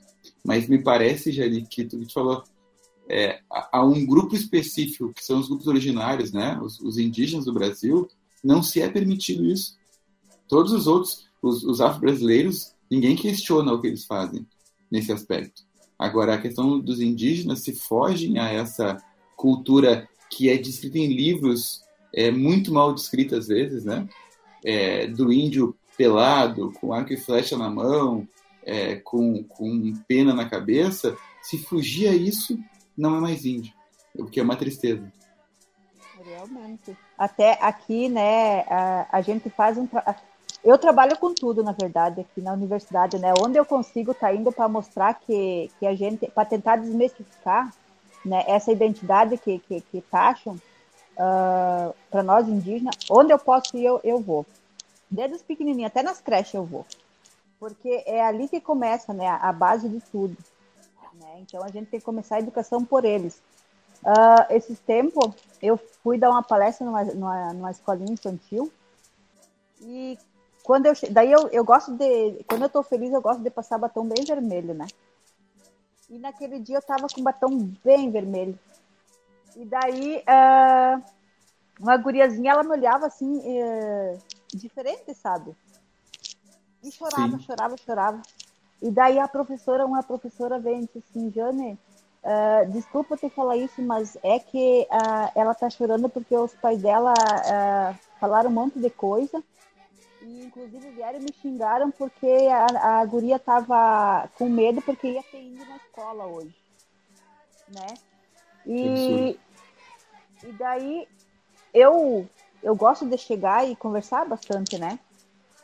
[0.44, 2.44] Mas me parece, Jari, que tu, falou,
[3.08, 3.40] é,
[3.74, 8.08] um grupo específico, que são os grupos originários, né, os, os indígenas do Brasil,
[8.42, 9.78] não se é permitido isso.
[10.48, 14.46] Todos os outros, os, os afro-brasileiros, ninguém questiona o que eles fazem
[14.90, 15.62] nesse aspecto.
[15.98, 18.96] Agora, a questão dos indígenas se fogem a essa
[19.36, 24.08] cultura que é descrita em livros, é muito mal descrita às vezes, né?
[24.64, 28.26] É, do índio pelado, com arco e flecha na mão,
[28.64, 32.58] é, com, com pena na cabeça, se fugir a isso,
[32.96, 33.72] não é mais índio,
[34.14, 35.12] o que é uma tristeza.
[36.24, 36.96] Realmente.
[37.18, 39.86] Até aqui, né, a, a gente faz um.
[40.64, 43.34] Eu trabalho com tudo, na verdade, aqui na universidade, né?
[43.38, 47.70] Onde eu consigo estar tá indo para mostrar que, que a gente, para tentar desmistificar
[48.24, 50.60] né, essa identidade que, que, que taxam uh,
[51.18, 54.46] ah, para nós indígenas, onde eu posso ir, eu, eu vou.
[55.10, 56.86] Desde os pequenininhos, até nas creches eu vou.
[57.60, 60.34] Porque é ali que começa né, a base de tudo.
[61.20, 61.40] Né?
[61.40, 63.38] Então a gente tem que começar a educação por eles.
[64.02, 68.72] Uh, esses tempos eu fui dar uma palestra numa, numa, numa escolinha infantil
[69.82, 70.18] e
[70.64, 73.78] quando eu daí eu, eu gosto de quando eu tô feliz eu gosto de passar
[73.78, 74.86] batom bem vermelho, né?
[76.08, 78.58] E naquele dia eu tava com batom bem vermelho.
[79.54, 81.02] E daí uh,
[81.78, 84.18] uma guriazinha ela me olhava assim uh,
[84.54, 85.54] diferente, sabe?
[86.82, 87.44] E chorava, Sim.
[87.44, 88.22] chorava, chorava.
[88.80, 91.78] E daí a professora, uma professora vem e disse assim, Jane,
[92.22, 96.80] uh, desculpa te falar isso, mas é que uh, ela tá chorando porque os pais
[96.80, 97.12] dela
[98.18, 99.42] falaram um monte de coisa
[100.24, 105.22] e inclusive vieram e me xingaram porque a, a guria tava com medo porque ia
[105.22, 106.54] ter indo na escola hoje,
[107.68, 107.86] né?
[108.66, 109.38] E,
[110.42, 111.06] e daí
[111.72, 112.28] eu
[112.62, 114.98] eu gosto de chegar e conversar bastante, né?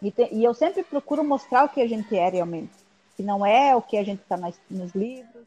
[0.02, 2.80] E, te, e eu sempre procuro mostrar o que a gente é realmente
[3.20, 4.38] que não é o que a gente está
[4.70, 5.46] nos livros,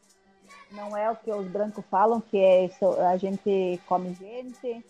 [0.70, 2.70] não é o que os brancos falam, que é
[3.10, 4.84] a gente come gente.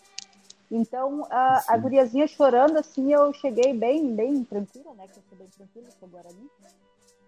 [0.71, 5.07] Então, a, a guriazinha chorando, assim, eu cheguei bem, bem tranquila, né?
[5.07, 6.51] Que eu sou bem tranquila, sou Guarani.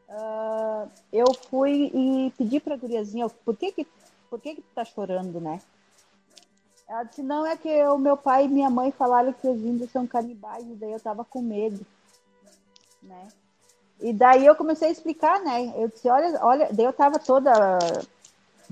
[0.08, 3.86] Uh, eu fui e pedi para a guriazinha, por que que,
[4.30, 5.60] por que que tu tá chorando, né?
[6.88, 9.90] Ela disse, não, é que o meu pai e minha mãe falaram que os índios
[9.90, 11.84] são canibais, e daí eu tava com medo,
[13.02, 13.28] né?
[14.00, 15.72] E daí eu comecei a explicar, né?
[15.76, 17.78] Eu disse, olha, olha, daí eu tava toda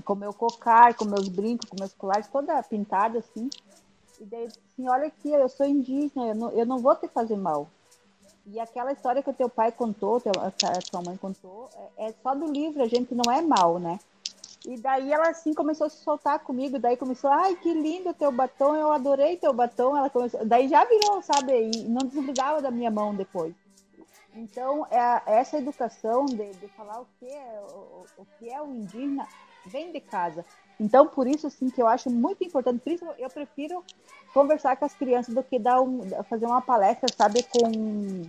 [0.03, 3.49] com meu cocar, com meus brincos, com meus colares, toda pintada assim.
[4.19, 7.37] E daí assim, olha aqui, eu sou indígena, eu não, eu não vou te fazer
[7.37, 7.69] mal.
[8.47, 12.13] E aquela história que o teu pai contou, teu, a tua mãe contou, é, é,
[12.21, 13.99] só do livro, a gente não é mal, né?
[14.65, 18.31] E daí ela assim começou a se soltar comigo, daí começou, ai, que lindo teu
[18.31, 19.95] batom, eu adorei teu batom.
[19.95, 21.71] Ela começou, daí já virou, sabe?
[21.71, 23.53] E não desligava da minha mão depois.
[24.35, 28.67] Então, é, essa educação de, de falar o que, é, o, o, que é o
[28.73, 29.27] indígena
[29.65, 30.43] vem de casa.
[30.79, 33.83] Então, por isso, assim, que eu acho muito importante, principalmente, eu prefiro
[34.33, 38.23] conversar com as crianças do que dar um, fazer uma palestra, sabe, com,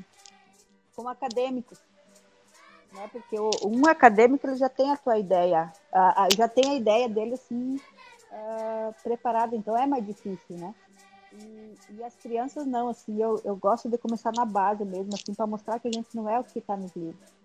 [0.95, 1.79] com acadêmicos.
[2.93, 3.09] Né?
[3.11, 6.75] Porque o, um acadêmico, ele já tem a tua ideia, a, a, já tem a
[6.75, 7.81] ideia dele, assim,
[8.31, 10.75] uh, preparada, então é mais difícil, né?
[11.33, 15.35] E, e, as crianças não, assim, eu, eu gosto de começar na base mesmo, assim,
[15.35, 17.36] para mostrar que a gente não é o que está nos livros.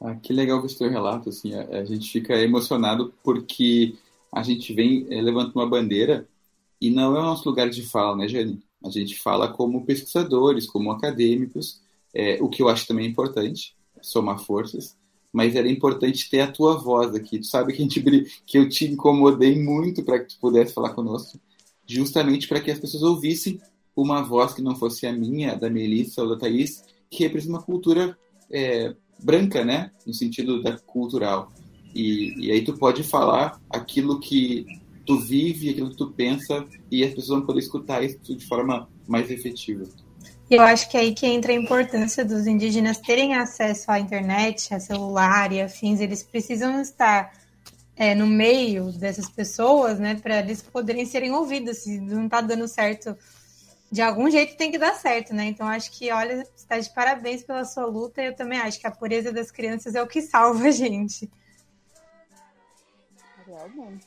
[0.00, 3.96] Ah, que legal ver o seu relato, assim, a, a, gente fica emocionado porque
[4.32, 6.28] a gente vem é, levantando uma bandeira
[6.80, 8.62] e não é o nosso lugar de fala, né, Jane?
[8.84, 11.80] A gente fala como pesquisadores, como acadêmicos,
[12.14, 14.96] é, o que eu acho também importante, somar forças,
[15.32, 17.38] mas era importante ter a tua voz aqui.
[17.38, 20.90] Tu sabe que, a gente, que eu te incomodei muito para que tu pudesse falar
[20.90, 21.40] conosco,
[21.86, 23.60] justamente para que as pessoas ouvissem
[23.94, 27.62] uma voz que não fosse a minha, da Melissa ou da Thaís, que representa uma
[27.62, 28.16] cultura
[28.50, 29.90] é, branca, né?
[30.06, 31.52] No sentido da cultural.
[31.94, 34.66] E, e, aí tu pode falar aquilo que
[35.06, 38.88] tu vive, aquilo que tu pensa, e as pessoas vão poder escutar isso de forma
[39.06, 39.84] mais efetiva.
[40.50, 44.72] Eu acho que é aí que entra a importância dos indígenas terem acesso à internet,
[44.72, 46.00] a celular e afins.
[46.00, 47.32] Eles precisam estar
[47.96, 51.78] é, no meio dessas pessoas, né, para eles poderem serem ouvidos.
[51.78, 53.16] Se não está dando certo,
[53.90, 55.46] de algum jeito tem que dar certo, né?
[55.46, 58.22] Então acho que, olha, está de parabéns pela sua luta.
[58.22, 61.30] Eu também acho que a pureza das crianças é o que salva a gente.
[63.46, 64.06] Realmente.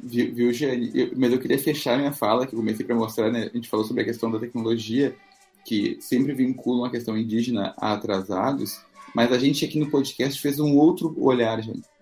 [0.00, 0.90] Viu, viu Jane?
[0.94, 3.50] Eu, mas eu queria fechar minha fala, que eu comecei para mostrar, né?
[3.52, 5.14] A gente falou sobre a questão da tecnologia,
[5.64, 8.80] que sempre vinculam a questão indígena a atrasados,
[9.14, 11.92] mas a gente aqui no podcast fez um outro olhar, gente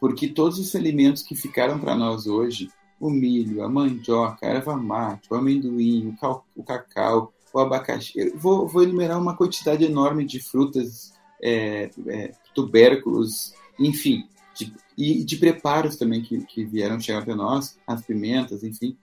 [0.00, 4.76] porque todos os alimentos que ficaram para nós hoje, o milho, a mandioca, a erva
[4.76, 6.14] mate, o amendoim,
[6.54, 13.54] o, cacau, o abacaxi, vou, vou, enumerar uma quantidade enorme de frutas, é, é, tubérculos,
[13.78, 18.96] enfim, de, e de preparos também que, que vieram chegar até nós, as pimentas, enfim.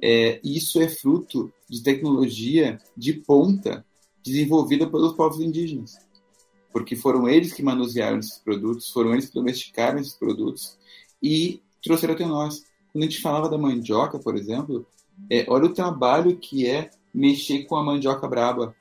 [0.00, 3.84] É, isso é fruto de tecnologia de ponta
[4.24, 5.96] desenvolvida pelos povos indígenas.
[6.72, 10.78] Porque foram eles que manusearam esses produtos, foram eles que domesticaram esses produtos
[11.22, 12.64] e trouxeram até nós.
[12.92, 14.86] Quando a gente falava da mandioca, por exemplo,
[15.30, 18.74] é, olha o trabalho que é mexer com a mandioca braba,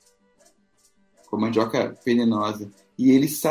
[1.28, 2.70] com a mandioca venenosa.
[2.98, 3.42] E eles,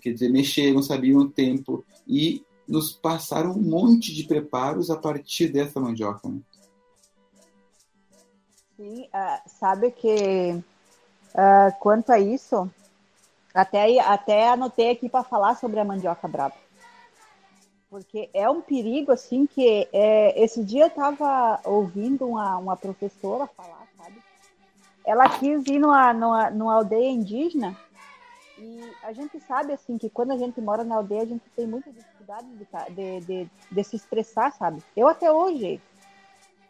[0.00, 5.48] quer dizer, mexeram, sabiam o tempo e nos passaram um monte de preparos a partir
[5.48, 6.28] dessa mandioca.
[6.28, 6.40] Né?
[8.76, 10.52] Sim, uh, sabe que
[11.34, 12.70] uh, quanto a isso,
[13.52, 16.54] até, até anotei aqui para falar sobre a mandioca braba.
[17.90, 23.48] Porque é um perigo, assim, que é, esse dia eu estava ouvindo uma, uma professora
[23.48, 24.16] falar, sabe?
[25.04, 27.76] Ela quis ir numa, numa, numa aldeia indígena
[28.56, 31.66] e a gente sabe, assim, que quando a gente mora na aldeia, a gente tem
[31.66, 34.82] muita dificuldade de, de, de, de se expressar, sabe?
[34.94, 35.80] Eu até hoje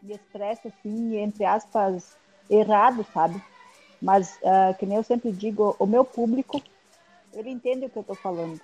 [0.01, 2.17] me expresso, assim, entre aspas,
[2.49, 3.43] errado, sabe?
[4.01, 6.61] Mas, uh, que nem eu sempre digo, o meu público,
[7.33, 8.59] ele entende o que eu estou falando.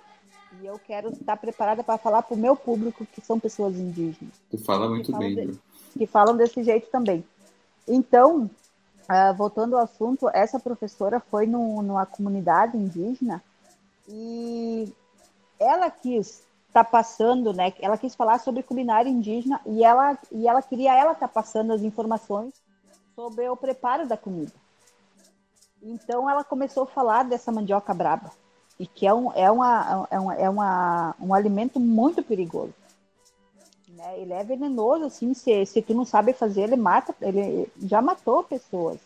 [0.60, 4.34] E eu quero estar preparada para falar para o meu público, que são pessoas indígenas.
[4.50, 5.34] Tu fala muito bem.
[5.34, 5.60] De,
[5.92, 7.24] que falam desse jeito também.
[7.86, 8.50] Então,
[9.08, 13.42] uh, voltando ao assunto, essa professora foi no, numa comunidade indígena
[14.08, 14.92] e
[15.60, 17.72] ela quis estar tá passando, né?
[17.80, 21.72] Ela quis falar sobre culinária indígena e ela, e ela queria ela estar tá passando
[21.72, 22.54] as informações
[23.14, 24.52] sobre o preparo da comida.
[25.82, 28.30] Então ela começou a falar dessa mandioca braba
[28.78, 32.74] e que é um, é uma, é uma, é uma, um alimento muito perigoso.
[33.88, 34.20] Né?
[34.20, 38.44] Ele é venenoso, assim, se, se tu não sabe fazer, ele mata, ele já matou
[38.44, 38.98] pessoas.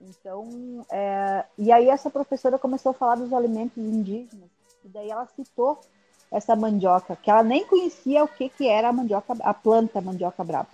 [0.00, 4.50] Então, é, e aí essa professora começou a falar dos alimentos indígenas,
[4.84, 5.80] e daí ela citou
[6.28, 10.42] essa mandioca, que ela nem conhecia o que, que era a mandioca, a planta mandioca
[10.42, 10.68] braba.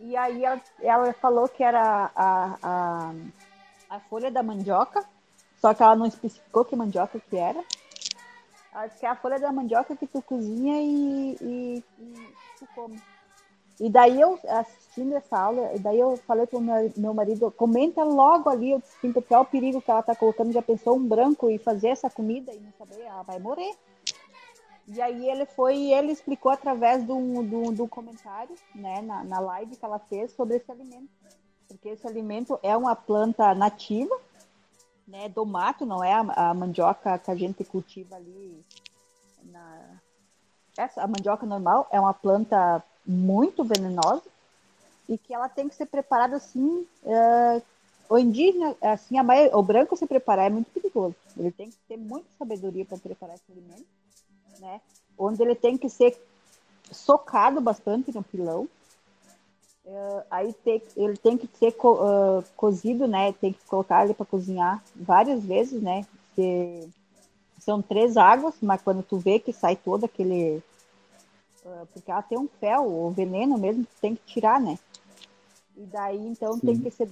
[0.00, 3.12] E aí ela, ela falou que era a, a,
[3.90, 5.04] a folha da mandioca,
[5.58, 7.62] só que ela não especificou que mandioca que era.
[8.72, 12.66] Ela disse que é a folha da mandioca que tu cozinha e, e, e tu
[12.74, 13.00] come.
[13.78, 18.48] E daí eu, assistindo essa aula, daí eu falei pro meu, meu marido, comenta logo
[18.48, 21.50] ali, eu disse, porque é o perigo que ela tá colocando, já pensou um branco
[21.50, 23.74] e fazer essa comida e não saber, ela vai morrer.
[24.88, 27.16] E aí ele foi e ele explicou através do,
[27.72, 31.10] do comentário, né, na, na live que ela fez sobre esse alimento.
[31.68, 34.16] Porque esse alimento é uma planta nativa,
[35.06, 36.12] né, do mato, não é?
[36.12, 38.64] A, a, mandioca que a gente cultiva ali
[39.44, 40.00] na
[40.76, 44.24] essa a mandioca normal é uma planta muito venenosa
[45.08, 47.62] e que ela tem que ser preparada assim uh,
[48.10, 51.14] o indígena assim maioria, o branco se preparar é muito perigoso.
[51.36, 53.86] Ele tem que ter muita sabedoria para preparar esse alimento
[54.60, 54.80] né?
[55.18, 56.16] Onde ele tem que ser
[56.90, 58.68] socado bastante no pilão
[59.86, 63.32] Uh, aí tem, ele tem que ser co, uh, cozido, né?
[63.34, 66.04] Tem que colocar ele para cozinhar várias vezes, né?
[66.34, 66.88] Que
[67.60, 70.60] são três águas, mas quando tu vê que sai todo aquele.
[71.64, 74.76] Uh, porque ela tem um fel, o veneno mesmo, tem que tirar, né?
[75.76, 77.08] E daí, então, tem que, ser,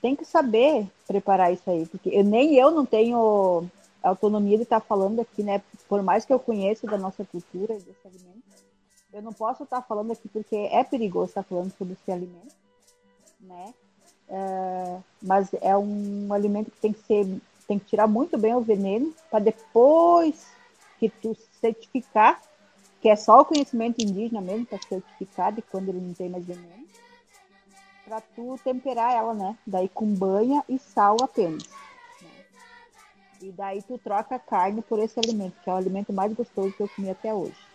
[0.00, 3.64] tem que saber preparar isso aí, porque eu, nem eu não tenho
[4.00, 5.60] autonomia de estar tá falando aqui, né?
[5.88, 8.61] Por mais que eu conheça da nossa cultura desse alimento
[9.12, 12.54] eu não posso estar falando aqui porque é perigoso estar falando sobre esse alimento,
[13.40, 13.74] né?
[14.28, 18.60] É, mas é um alimento que tem que ser, tem que tirar muito bem o
[18.60, 20.46] veneno para depois
[20.98, 22.40] que tu certificar
[23.02, 26.44] que é só o conhecimento indígena mesmo para certificar de quando ele não tem mais
[26.44, 26.86] veneno,
[28.04, 29.58] para tu temperar ela, né?
[29.66, 31.64] Daí com banha e sal apenas.
[32.22, 32.44] Né?
[33.42, 36.72] E daí tu troca a carne por esse alimento, que é o alimento mais gostoso
[36.72, 37.71] que eu comi até hoje.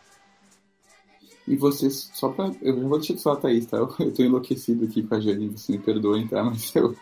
[1.48, 2.52] E vocês, só pra.
[2.62, 3.78] Eu não vou de falar, Thaís, tá?
[3.78, 6.44] Eu, eu tô enlouquecido aqui com a Jane, você me perdoem, tá?
[6.46, 6.96] Mas eu.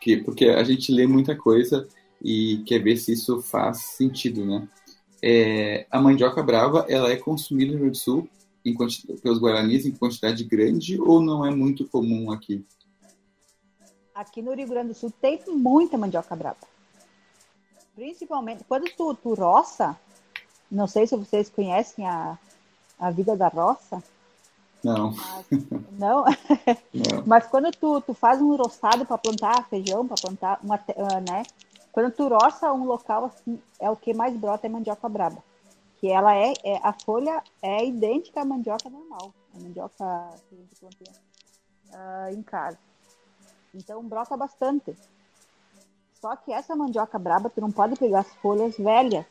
[0.00, 1.88] Que, porque a gente lê muita coisa
[2.20, 4.68] e quer ver se isso faz sentido, né?
[5.22, 8.28] É, a mandioca brava, ela é consumida no Rio Grande do Sul
[8.64, 8.76] em
[9.20, 12.64] pelos guaranis em quantidade grande ou não é muito comum aqui?
[14.14, 16.58] Aqui no Rio Grande do Sul tem muita mandioca brava.
[17.94, 19.96] Principalmente quando tu, tu roça,
[20.70, 22.38] não sei se vocês conhecem a,
[23.02, 24.00] a vida da roça.
[24.82, 25.12] Não.
[25.12, 25.46] Mas,
[25.98, 26.24] não?
[26.24, 27.26] não.
[27.26, 31.42] Mas quando tu, tu faz um roçado para plantar feijão, para plantar uma, uh, né?
[31.90, 35.42] Quando tu roça um local assim, é o que mais brota é mandioca braba.
[35.98, 40.58] Que ela é, é a folha é idêntica à mandioca normal, a mandioca que a
[40.58, 41.12] gente plantou
[41.90, 42.78] uh, em casa.
[43.74, 44.96] Então brota bastante.
[46.20, 49.26] Só que essa mandioca braba, tu não pode pegar as folhas velhas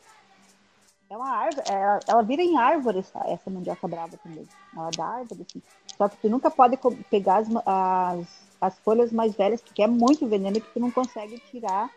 [1.11, 4.47] é uma árvore, ela, ela vira em árvore essa, essa mandioca brava também.
[4.73, 5.61] Ela dá árvore, assim.
[5.97, 8.27] Só que tu nunca pode pegar as, as,
[8.61, 11.89] as folhas mais velhas, porque é muito veneno que tu não consegue tirar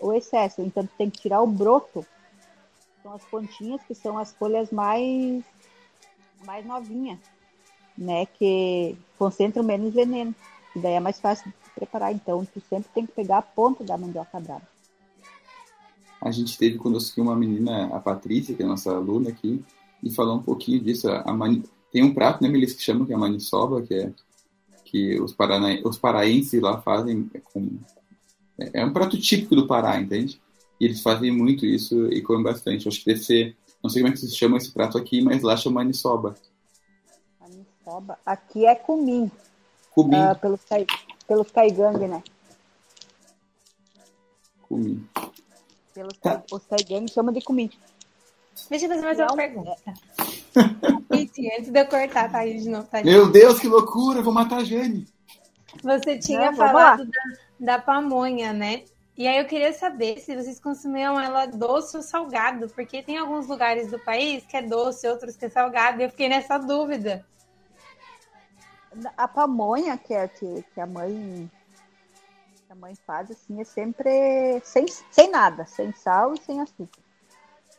[0.00, 0.62] o excesso.
[0.62, 2.04] Então tu tem que tirar o broto.
[3.04, 5.44] São as pontinhas que são as folhas mais
[6.44, 7.20] mais novinhas,
[7.96, 8.26] né?
[8.26, 10.34] Que concentram menos veneno.
[10.74, 12.12] E daí é mais fácil de preparar.
[12.12, 14.75] Então tu sempre tem que pegar a ponta da mandioca brava.
[16.26, 19.62] A gente teve conosco uma menina, a Patrícia, que é nossa aluna aqui,
[20.02, 21.08] e falou um pouquinho disso.
[21.08, 21.62] A mani...
[21.92, 24.12] Tem um prato, né, Melissa, que chamam que é a maniçoba, que é
[24.84, 25.80] que os, parana...
[25.84, 27.78] os paraenses lá fazem com...
[28.58, 30.40] É um prato típico do Pará, entende?
[30.80, 32.88] E eles fazem muito isso e comem bastante.
[32.88, 33.56] Acho que deve ser...
[33.80, 36.34] Não sei como é que se chama esse prato aqui, mas lá chama maniçoba.
[37.40, 38.18] Maniçoba.
[38.26, 39.30] Aqui é cumim.
[39.92, 40.16] Cumim.
[40.16, 40.84] Uh, pelos, cai...
[41.28, 42.20] pelos caigangue, né?
[44.62, 45.06] Cumim.
[45.96, 46.42] Pelos tá.
[46.52, 47.70] Os caigangue chamam de cumim.
[48.68, 49.74] Deixa eu fazer mais uma pergunta.
[51.08, 52.86] Pete, antes de eu cortar, tá aí de novo.
[52.86, 54.20] Tá Meu Deus, que loucura!
[54.20, 55.08] Vou matar a Jane.
[55.82, 58.84] Você tinha Não, falado da, da pamonha, né?
[59.16, 63.46] E aí eu queria saber se vocês consumiam ela doce ou salgado, porque tem alguns
[63.46, 67.24] lugares do país que é doce, outros que é salgado, e eu fiquei nessa dúvida.
[69.16, 71.50] A pamonha que, é, que, que a mãe
[72.66, 77.00] que a mãe faz assim é sempre sem, sem nada, sem sal e sem açúcar.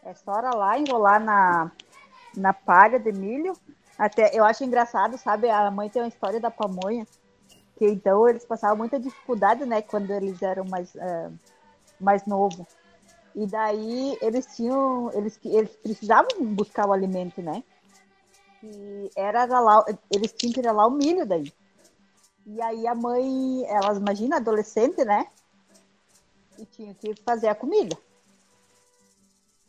[0.04, 1.72] É só lá enrolar na,
[2.36, 3.54] na palha de milho.
[3.98, 5.50] Até eu acho engraçado, sabe?
[5.50, 7.06] A mãe tem uma história da pamonha,
[7.78, 11.34] que então eles passavam muita dificuldade, né, quando eles eram mais, uh,
[12.00, 12.66] mais novos.
[13.36, 17.62] E daí eles tinham, eles, eles precisavam buscar o alimento, né?
[18.64, 21.52] E era ralar, eles tinham que ralar o milho daí.
[22.50, 25.28] E aí a mãe, elas imagina adolescente, né?
[26.58, 27.98] E tinha que fazer a comida.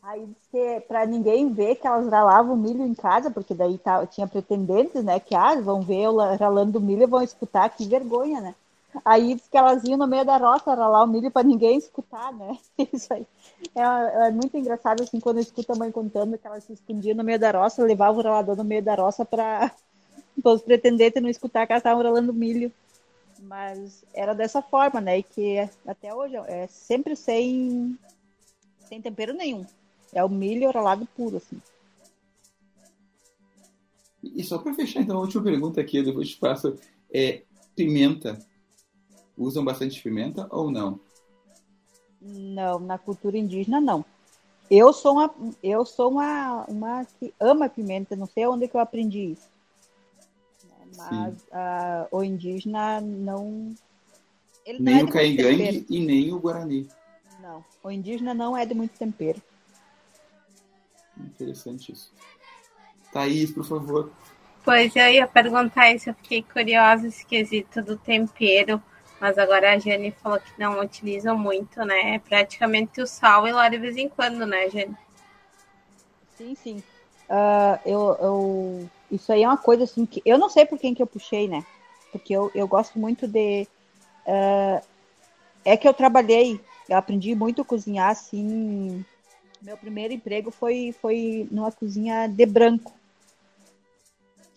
[0.01, 4.29] Aí disse para ninguém ver que elas ralavam milho em casa, porque daí tá, tinha
[4.29, 5.19] pretendentes, né?
[5.19, 8.55] Que ah, vão ver eu ralando milho e vão escutar, que vergonha, né?
[9.05, 12.33] Aí disse que elas iam no meio da roça ralar o milho para ninguém escutar,
[12.33, 12.57] né?
[12.93, 13.27] Isso aí.
[13.75, 17.17] É, é, muito engraçado, assim, quando eu escuto a mãe contando que elas se escondiam
[17.17, 19.73] no meio da roça, levavam o ralador no meio da roça para
[20.45, 22.73] os pretendentes não escutar que elas estavam ralando milho.
[23.41, 25.19] Mas era dessa forma, né?
[25.19, 27.97] E que até hoje é sempre sem,
[28.89, 29.65] sem tempero nenhum.
[30.13, 31.61] É o milho ralado puro, assim.
[34.23, 36.77] E só para fechar, então, a última pergunta aqui, depois te passo.
[37.13, 37.43] É,
[37.77, 38.39] pimenta.
[39.37, 40.99] Usam bastante pimenta ou não?
[42.21, 44.05] Não, na cultura indígena não.
[44.71, 48.81] Eu sou uma, eu sou uma, uma que ama pimenta, não sei onde que eu
[48.81, 49.49] aprendi isso.
[50.99, 53.75] Mas uh, o indígena não.
[54.67, 56.89] nem não é o caingangue e nem o guarani.
[57.41, 59.41] Não, o indígena não é de muito tempero.
[61.17, 62.13] Interessante isso.
[63.13, 64.11] Thaís, por favor.
[64.65, 68.83] Pois eu ia perguntar isso, eu fiquei curiosa esse quesito do tempero,
[69.21, 72.17] mas agora a Jane falou que não utilizam muito, né?
[72.17, 74.97] É praticamente o sal e lá de vez em quando, né, Jane?
[76.37, 76.83] Sim, sim.
[77.29, 80.95] Uh, eu, eu, isso aí é uma coisa assim que eu não sei por quem
[80.95, 81.65] que eu puxei, né?
[82.13, 83.67] Porque eu, eu gosto muito de.
[84.27, 84.85] Uh,
[85.65, 89.05] é que eu trabalhei, eu aprendi muito a cozinhar assim
[89.61, 92.93] meu primeiro emprego foi, foi numa cozinha de branco.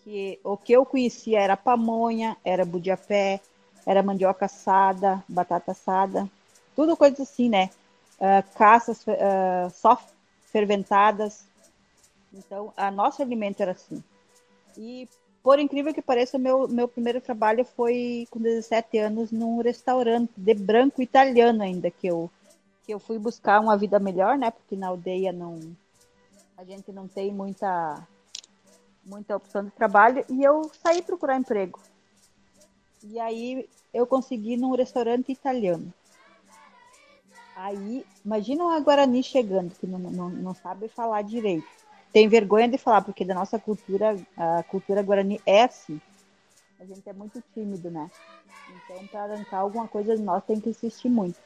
[0.04, 3.40] Que, o que eu conhecia era pamonha, era budiapé,
[3.86, 6.28] era mandioca assada, batata assada,
[6.74, 7.70] tudo coisas assim, né?
[8.18, 10.00] Uh, caças uh, só
[10.46, 11.44] ferventadas.
[12.32, 14.02] Então, a nosso alimento era assim.
[14.76, 15.08] E,
[15.42, 20.54] por incrível que pareça, meu, meu primeiro trabalho foi com 17 anos num restaurante de
[20.54, 22.30] branco italiano ainda, que eu
[22.84, 24.50] que eu fui buscar uma vida melhor, né?
[24.50, 25.60] Porque na aldeia não
[26.56, 28.06] a gente não tem muita
[29.04, 31.78] muita opção de trabalho e eu saí procurar emprego.
[33.02, 35.92] E aí eu consegui num restaurante italiano.
[37.54, 41.66] Aí, imagina uma Guarani chegando, que não, não, não sabe falar direito.
[42.12, 46.00] Tem vergonha de falar, porque da nossa cultura, a cultura Guarani é assim.
[46.78, 48.10] A gente é muito tímido, né?
[48.68, 51.38] Então, para arrancar alguma coisa de nós, tem que insistir muito.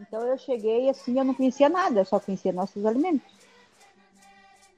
[0.00, 3.26] Então eu cheguei assim, eu não conhecia nada, eu só conhecia nossos alimentos.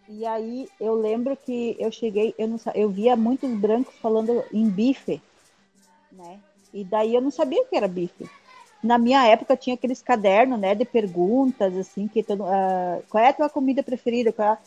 [0.08, 4.68] E aí eu lembro que eu cheguei, eu, não, eu via muitos brancos falando em
[4.68, 5.20] bife,
[6.10, 6.40] né?
[6.72, 8.28] E daí eu não sabia o que era bife.
[8.82, 13.28] Na minha época tinha aqueles cadernos, né, de perguntas, assim, que todo, uh, qual é
[13.28, 14.30] a tua comida preferida?
[14.30, 14.58] É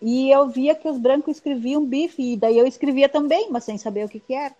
[0.00, 3.78] e eu via que os brancos escreviam bife, e daí eu escrevia também, mas sem
[3.78, 4.54] saber o que que era.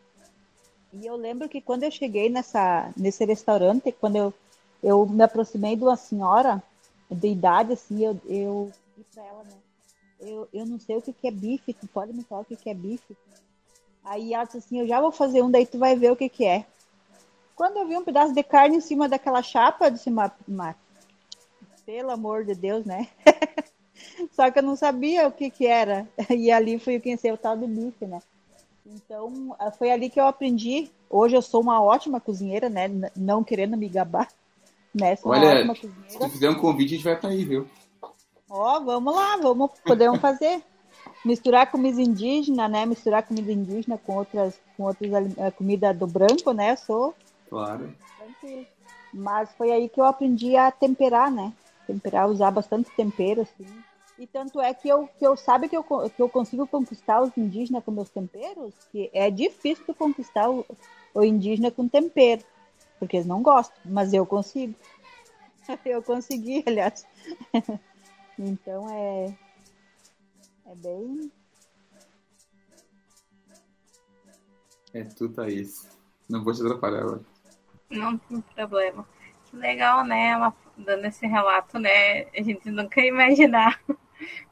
[0.92, 4.34] E eu lembro que quando eu cheguei nessa, nesse restaurante, quando eu
[4.84, 6.62] eu me aproximei de uma senhora
[7.10, 8.70] de idade, assim, eu, eu
[9.14, 9.56] para ela, né?
[10.20, 12.54] Eu, eu não sei o que, que é bife, tu pode me falar o que,
[12.54, 13.16] que é bife?
[14.04, 16.28] Aí ela disse assim, eu já vou fazer um, daí tu vai ver o que,
[16.28, 16.66] que é.
[17.56, 20.32] Quando eu vi um pedaço de carne em cima daquela chapa, eu disse, mas,
[21.86, 23.08] pelo amor de Deus, né?
[24.32, 26.06] Só que eu não sabia o que, que era.
[26.30, 28.20] E ali fui conhecer o tal do bife, né?
[28.86, 30.90] Então, foi ali que eu aprendi.
[31.08, 32.90] Hoje eu sou uma ótima cozinheira, né?
[33.16, 34.28] Não querendo me gabar.
[34.94, 35.16] Né?
[35.16, 37.66] Sou Olha, se tu fizer um convite, a gente vai para aí, viu?
[38.48, 40.62] Ó, oh, vamos lá, vamos, podemos fazer.
[41.24, 42.84] Misturar comida indígena, né?
[42.84, 46.76] Misturar comida indígena com outras, com outras eh, comida do branco, né?
[46.76, 47.14] Sou.
[47.48, 47.92] Claro.
[48.18, 48.66] Tranquilo.
[49.12, 51.52] Mas foi aí que eu aprendi a temperar, né?
[51.86, 53.66] Temperar, usar bastante tempero, assim.
[54.18, 57.36] E tanto é que eu, que eu sabe que eu, que eu consigo conquistar os
[57.36, 60.64] indígenas com meus temperos, que é difícil conquistar o,
[61.12, 62.44] o indígena com tempero,
[62.98, 64.74] porque eles não gostam, mas eu consigo.
[65.84, 67.06] Eu consegui, aliás.
[68.38, 69.34] Então é,
[70.66, 71.32] é bem.
[74.92, 75.88] É tu, Thaís.
[76.28, 77.22] Não vou te atrapalhar agora.
[77.88, 79.08] Não tem problema.
[79.46, 80.28] Que legal, né?
[80.28, 82.24] Ela dando esse relato, né?
[82.36, 83.80] A gente nunca ia imaginar.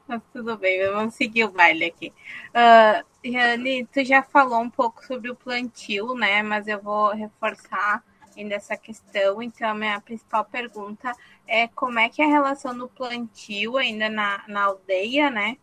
[0.06, 2.12] Mas tudo bem, vamos seguir o baile aqui.
[2.50, 6.42] Uh, Rani, tu já falou um pouco sobre o plantio, né?
[6.42, 8.02] Mas eu vou reforçar
[8.36, 9.42] ainda essa questão.
[9.42, 11.12] Então, a minha principal pergunta
[11.46, 15.56] é como é que é a relação do plantio ainda na, na aldeia, né?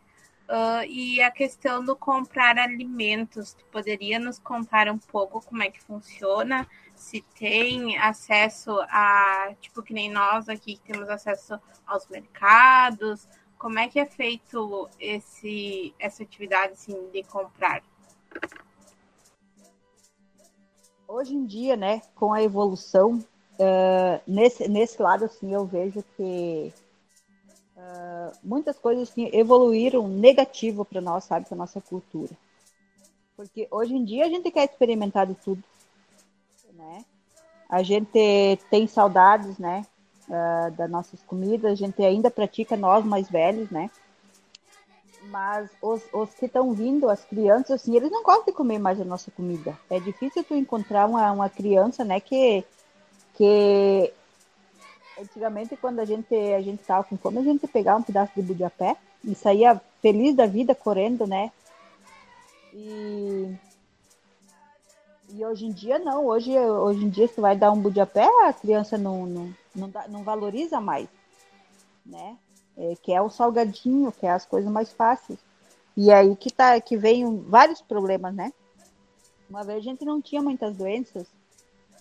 [0.49, 5.69] Uh, e a questão do comprar alimentos, tu poderia nos contar um pouco como é
[5.69, 6.67] que funciona?
[6.95, 13.27] Se tem acesso a, tipo, que nem nós aqui que temos acesso aos mercados,
[13.59, 17.83] como é que é feito esse, essa atividade assim, de comprar?
[21.09, 26.71] hoje em dia, né, com a evolução, uh, nesse, nesse lado, assim, eu vejo que
[27.75, 32.31] uh, muitas coisas assim, evoluíram negativo para nós, sabe, para nossa cultura.
[33.35, 35.63] Porque hoje em dia a gente quer experimentar de tudo,
[36.73, 37.03] né?
[37.67, 39.85] A gente tem saudades, né,
[40.29, 43.89] uh, das nossas comidas, a gente ainda pratica nós mais velhos, né?
[45.23, 49.01] Mas os, os que estão vindo, as crianças, assim, eles não gostam de comer mais
[49.01, 49.77] a nossa comida.
[49.89, 52.63] É difícil tu encontrar uma, uma criança, né, que,
[53.33, 54.13] que
[55.19, 58.95] antigamente quando a gente a gente com fome, a gente pegava um pedaço de budiapé
[59.23, 61.51] e saía feliz da vida correndo, né?
[62.73, 63.53] E,
[65.31, 68.53] e hoje em dia não, hoje, hoje em dia se vai dar um budiapé, a
[68.53, 71.07] criança não, não, não, dá, não valoriza mais,
[72.05, 72.37] né?
[72.79, 75.37] é, que é o salgadinho, que é as coisas mais fáceis.
[75.97, 78.53] E aí que tá, que vem vários problemas, né?
[79.49, 81.27] Uma vez a gente não tinha muitas doenças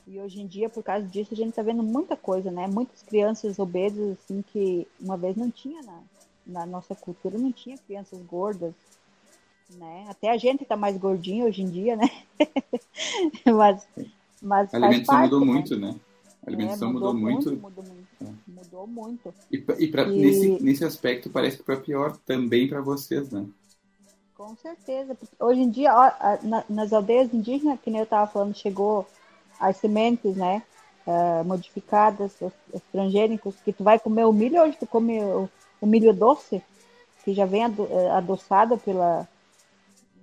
[0.07, 2.67] e hoje em dia, por causa disso, a gente tá vendo muita coisa, né?
[2.67, 6.01] Muitas crianças obesas, assim, que uma vez não tinha na,
[6.47, 8.73] na nossa cultura, não tinha crianças gordas,
[9.75, 10.07] né?
[10.09, 12.09] Até a gente tá mais gordinho hoje em dia, né?
[13.53, 13.87] mas,
[14.41, 15.47] mas a alimentação mudou né?
[15.47, 15.95] muito, né?
[16.49, 17.51] A alimentação é, mudou, mudou, muito.
[17.51, 18.25] muito mudou muito.
[18.25, 18.27] É.
[18.49, 19.35] Mudou muito.
[19.53, 20.21] E, e, pra, e...
[20.21, 23.47] Nesse, nesse aspecto parece que para pior também para vocês, né?
[24.35, 25.17] Com certeza.
[25.39, 26.11] Hoje em dia, ó,
[26.69, 29.07] nas aldeias indígenas, que nem eu estava falando, chegou
[29.59, 30.63] as sementes, né?
[31.07, 35.49] Uh, modificadas, os, os, transgênicos, que tu vai comer o milho, hoje tu come o,
[35.81, 36.63] o milho doce,
[37.25, 39.27] que já vem ado, eh, adoçado pela,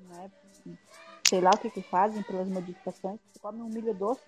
[0.09, 0.31] né,
[1.27, 4.21] sei lá o que que fazem pelas modificações, tu come um milho doce,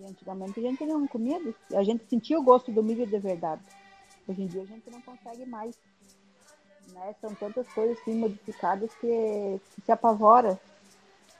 [0.00, 1.38] e antigamente a gente não comia,
[1.74, 3.62] a gente sentia o gosto do milho de verdade.
[4.26, 5.76] Hoje em dia a gente não consegue mais.
[6.92, 7.14] Né?
[7.20, 10.58] São tantas coisas assim, modificadas que, que se apavora.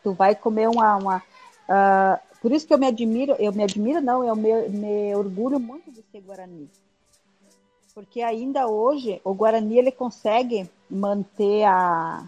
[0.02, 0.96] Tu vai comer uma.
[0.96, 5.14] uma uh, por isso que eu me admiro, eu me admiro, não, eu me, me
[5.14, 6.70] orgulho muito de ser Guarani.
[7.94, 12.26] Porque ainda hoje o Guarani ele consegue manter a,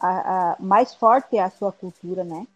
[0.00, 2.46] a, a mais forte a sua cultura, né?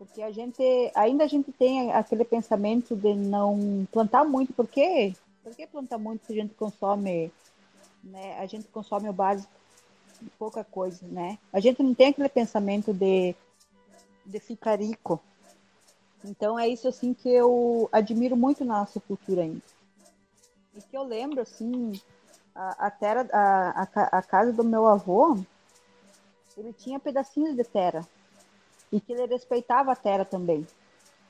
[0.00, 0.62] Porque a gente,
[0.94, 5.12] ainda a gente tem aquele pensamento de não plantar muito, por quê?
[5.44, 7.30] Por que plantar muito se a gente consome,
[8.02, 8.38] né?
[8.38, 9.52] A gente consome o básico,
[10.38, 11.38] pouca coisa, né?
[11.52, 13.36] A gente não tem aquele pensamento de,
[14.24, 15.20] de ficar rico.
[16.24, 19.60] Então é isso assim que eu admiro muito na nossa cultura ainda.
[20.74, 21.92] E que eu lembro assim,
[22.54, 25.36] a, a terra, a, a, a casa do meu avô,
[26.56, 28.08] ele tinha pedacinhos de terra
[28.92, 30.66] e que ele respeitava a terra também.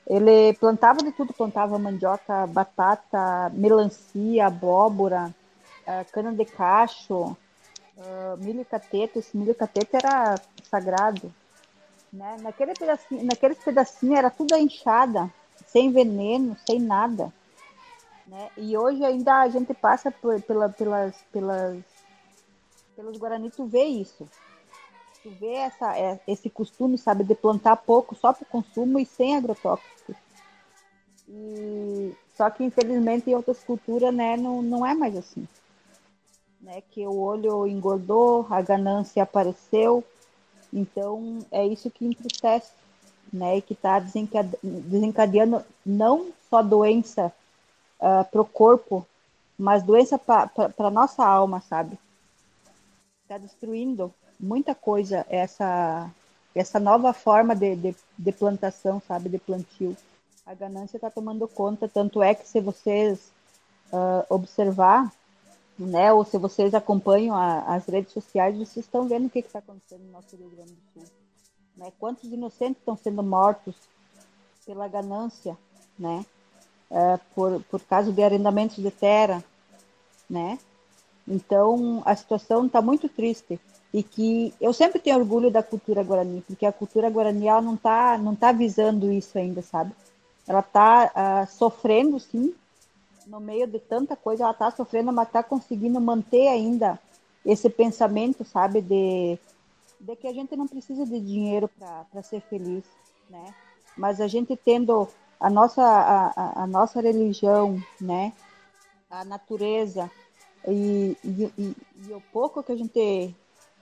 [0.06, 5.32] Ele plantava de tudo, plantava mandioca, batata, melancia, abóbora,
[5.82, 7.36] uh, cana de cacho,
[7.96, 9.18] uh, milho cateto.
[9.18, 10.34] Esse milho cateto era
[10.64, 11.32] sagrado.
[12.12, 12.38] Né?
[12.40, 15.30] Naquele pedacinho, naqueles pedacinhos era tudo enxada,
[15.66, 17.32] sem veneno, sem nada.
[18.26, 18.48] Né?
[18.56, 21.78] E hoje ainda a gente passa por, pela, pelas, pelas,
[22.96, 24.28] pelos Guarani, tu vê isso.
[25.22, 29.04] Tu vê essa, é, esse costume, sabe, de plantar pouco só para o consumo e
[29.04, 30.16] sem agrotóxicos.
[31.28, 35.46] E, só que, infelizmente, em outras culturas, né, não, não é mais assim.
[36.60, 40.02] Né, que o olho engordou, a ganância apareceu.
[40.72, 42.72] Então, é isso que entristece,
[43.30, 49.06] né, e que está desencadeando não só doença uh, ah, para o corpo,
[49.58, 51.98] mas doença para a nossa alma, sabe?
[53.22, 56.10] Está destruindo muita coisa essa
[56.54, 59.96] essa nova forma de, de, de plantação, sabe, de plantio.
[60.44, 63.30] A ganância está tomando conta, tanto é que se vocês
[63.92, 65.12] uh, observar,
[65.78, 69.60] né, ou se vocês acompanham a, as redes sociais, vocês estão vendo o que está
[69.60, 71.04] acontecendo no nosso Rio Grande do Sul.
[71.76, 71.92] Né?
[72.00, 73.76] Quantos inocentes estão sendo mortos
[74.66, 75.56] pela ganância,
[75.98, 76.24] né?
[76.90, 79.44] Uh, por, por causa de arrendamentos de terra,
[80.28, 80.58] né?
[81.26, 83.60] Então, a situação está muito triste
[83.92, 87.74] e que eu sempre tenho orgulho da cultura guarani, porque a cultura guarani ela não
[87.74, 89.92] está não tá visando isso ainda, sabe?
[90.46, 92.54] Ela está uh, ah, sofrendo, sim,
[93.26, 96.98] no meio de tanta coisa, ela está sofrendo, mas está conseguindo manter ainda
[97.44, 99.38] esse pensamento, sabe, de,
[100.00, 101.70] de que a gente não precisa de dinheiro
[102.10, 102.84] para ser feliz,
[103.28, 103.54] né?
[103.96, 108.32] Mas a gente tendo a nossa, a, a nossa religião, né?
[109.08, 110.10] A natureza,
[110.66, 111.76] e, e, e,
[112.08, 113.34] e o pouco que a gente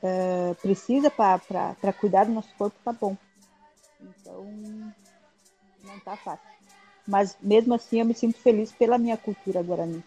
[0.02, 3.16] uh, precisa para cuidar do nosso corpo tá bom.
[4.00, 4.44] Então,
[5.84, 6.46] não tá fácil.
[7.06, 10.04] Mas mesmo assim eu me sinto feliz pela minha cultura guarani.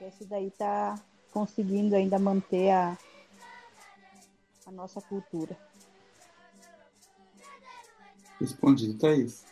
[0.00, 0.94] Esse daí tá
[1.32, 2.96] conseguindo ainda manter a,
[4.66, 5.58] a nossa cultura.
[8.40, 9.44] Respondido, Thaís.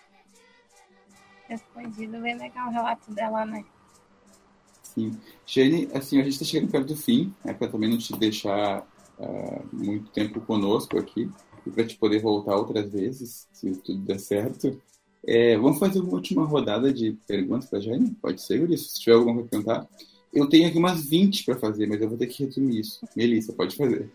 [1.48, 3.64] Respondido, bem legal o relato dela, né?
[4.82, 5.18] Sim.
[5.46, 8.86] Jane, assim, a gente está chegando perto do fim, né, para também não te deixar
[9.18, 11.30] uh, muito tempo conosco aqui,
[11.66, 14.80] e para te poder voltar outras vezes, se tudo der certo.
[15.24, 18.10] É, vamos fazer uma última rodada de perguntas para a Jane?
[18.20, 18.76] Pode ser, Yuri?
[18.76, 19.88] Se tiver alguma para perguntar.
[20.32, 23.06] Eu tenho aqui umas 20 para fazer, mas eu vou ter que resumir isso.
[23.14, 24.10] Melissa, pode fazer.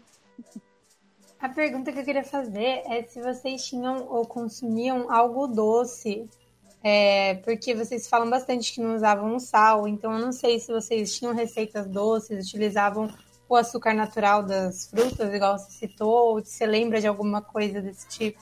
[1.39, 6.27] A pergunta que eu queria fazer é se vocês tinham ou consumiam algo doce
[6.83, 11.17] é, porque vocês falam bastante que não usavam sal, então eu não sei se vocês
[11.17, 13.09] tinham receitas doces, utilizavam
[13.49, 18.07] o açúcar natural das frutas, igual você citou, ou você lembra de alguma coisa desse
[18.07, 18.41] tipo.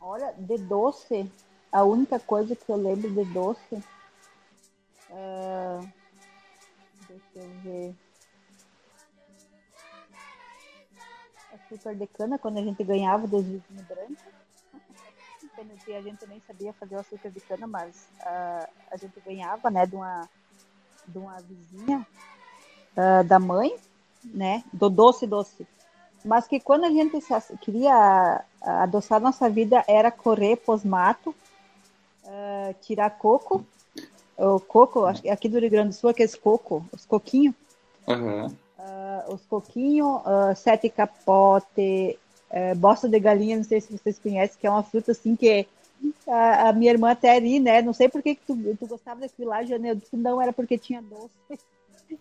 [0.00, 1.30] Olha, de doce,
[1.72, 3.82] a única coisa que eu lembro de doce.
[5.10, 5.88] Uh,
[7.08, 7.94] deixa eu ver.
[11.52, 14.34] Açúcar de cana, quando a gente ganhava dos vizinhos brancos
[15.96, 19.86] a gente nem sabia fazer o açúcar de cana, mas uh, a gente ganhava, né,
[19.86, 20.28] de uma,
[21.06, 22.06] de uma vizinha
[22.96, 23.74] uh, da mãe,
[24.24, 25.66] né, do doce doce.
[26.24, 27.18] Mas que quando a gente
[27.60, 31.34] queria adoçar nossa vida era correr pós-mato,
[32.24, 33.64] uh, tirar coco,
[34.36, 37.54] o coco, aqui do Rio Grande do Sul, aqueles coco, os coquinhos.
[38.06, 38.46] Uhum.
[38.46, 42.18] Uh, os coquinhos, uh, sete capote,
[42.50, 45.66] é, bosta de galinha, não sei se vocês conhecem, que é uma fruta assim que
[46.28, 47.82] a, a minha irmã até ali, né?
[47.82, 49.88] Não sei por que, que tu, tu gostava daquilo lá, Jane.
[49.88, 51.30] Eu disse não, era porque tinha doce.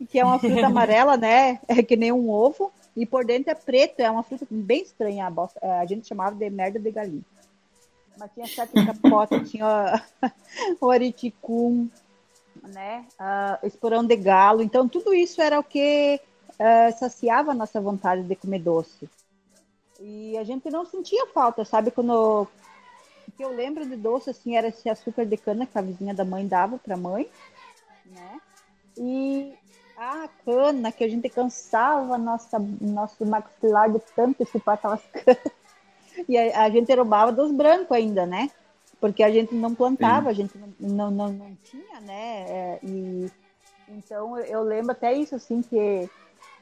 [0.09, 1.59] que é uma fruta amarela, né?
[1.67, 2.71] É que nem um ovo.
[2.95, 5.25] E por dentro é preto, é uma fruta bem estranha.
[5.25, 7.23] A, bosta, a gente chamava de merda de galinha.
[8.17, 10.03] Mas tinha sete capota, tinha
[10.79, 11.89] o ariticum,
[12.61, 13.05] né?
[13.19, 14.61] Uh, esporão de galo.
[14.61, 16.19] Então, tudo isso era o que
[16.51, 19.09] uh, saciava a nossa vontade de comer doce.
[19.99, 21.89] E a gente não sentia falta, sabe?
[21.89, 22.47] Quando
[23.27, 26.13] o que eu lembro de doce assim era esse açúcar de cana que a vizinha
[26.13, 27.27] da mãe dava para mãe,
[28.05, 28.39] né?
[28.97, 29.53] E
[29.97, 35.53] a cana que a gente cansava nossa nosso maxilar de tanto chupar aquelas canas.
[36.27, 38.49] E a, a, gente roubava dos brancos ainda, né?
[38.99, 40.29] Porque a gente não plantava, Sim.
[40.29, 42.45] a gente não, não, não, não tinha, né?
[42.47, 43.31] É, e
[43.89, 46.09] então eu lembro até isso assim que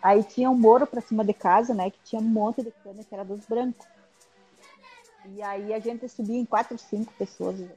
[0.02, 1.92] Aí tinha um moro para cima de casa, né?
[1.92, 3.86] Que tinha um monte de cana que era dos brancos.
[5.36, 7.70] E aí a gente subia em quatro, cinco pessoas, né?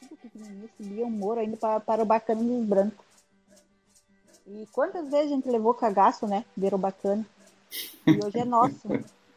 [0.00, 3.06] Tudo pequenininho, subia um moro ainda para, para o bacana dos brancos.
[4.50, 6.44] E quantas vezes a gente levou cagaço, né?
[6.56, 7.24] De bacana.
[8.06, 8.88] E hoje é nosso.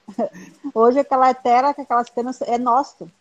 [0.73, 3.11] hoje aquela terra com aquelas canas é nosso.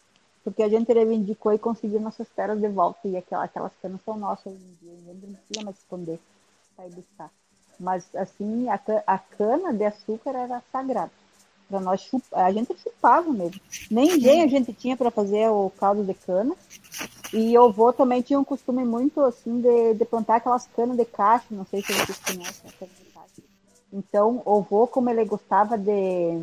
[0.45, 3.09] Porque a gente reivindicou e conseguiu nossas terras de volta.
[3.09, 5.15] E aquelas, aquelas canas são nossas hoje em dia.
[5.15, 6.21] Não precisa mais esconder
[6.77, 7.31] para ir buscar.
[7.79, 11.11] Mas, assim, a, a cana de açúcar era sagrada.
[11.71, 12.45] Para nós chupar.
[12.45, 13.61] A gente chupava mesmo.
[13.91, 16.55] Nem engenho a gente tinha para fazer o caldo de cana.
[17.33, 21.05] E o avô também tinha um costume muito assim de, de plantar aquelas canas de
[21.05, 23.11] caixa, não sei se vocês conhecem a cana de.
[23.93, 26.43] Então, o avô, como ele gostava de,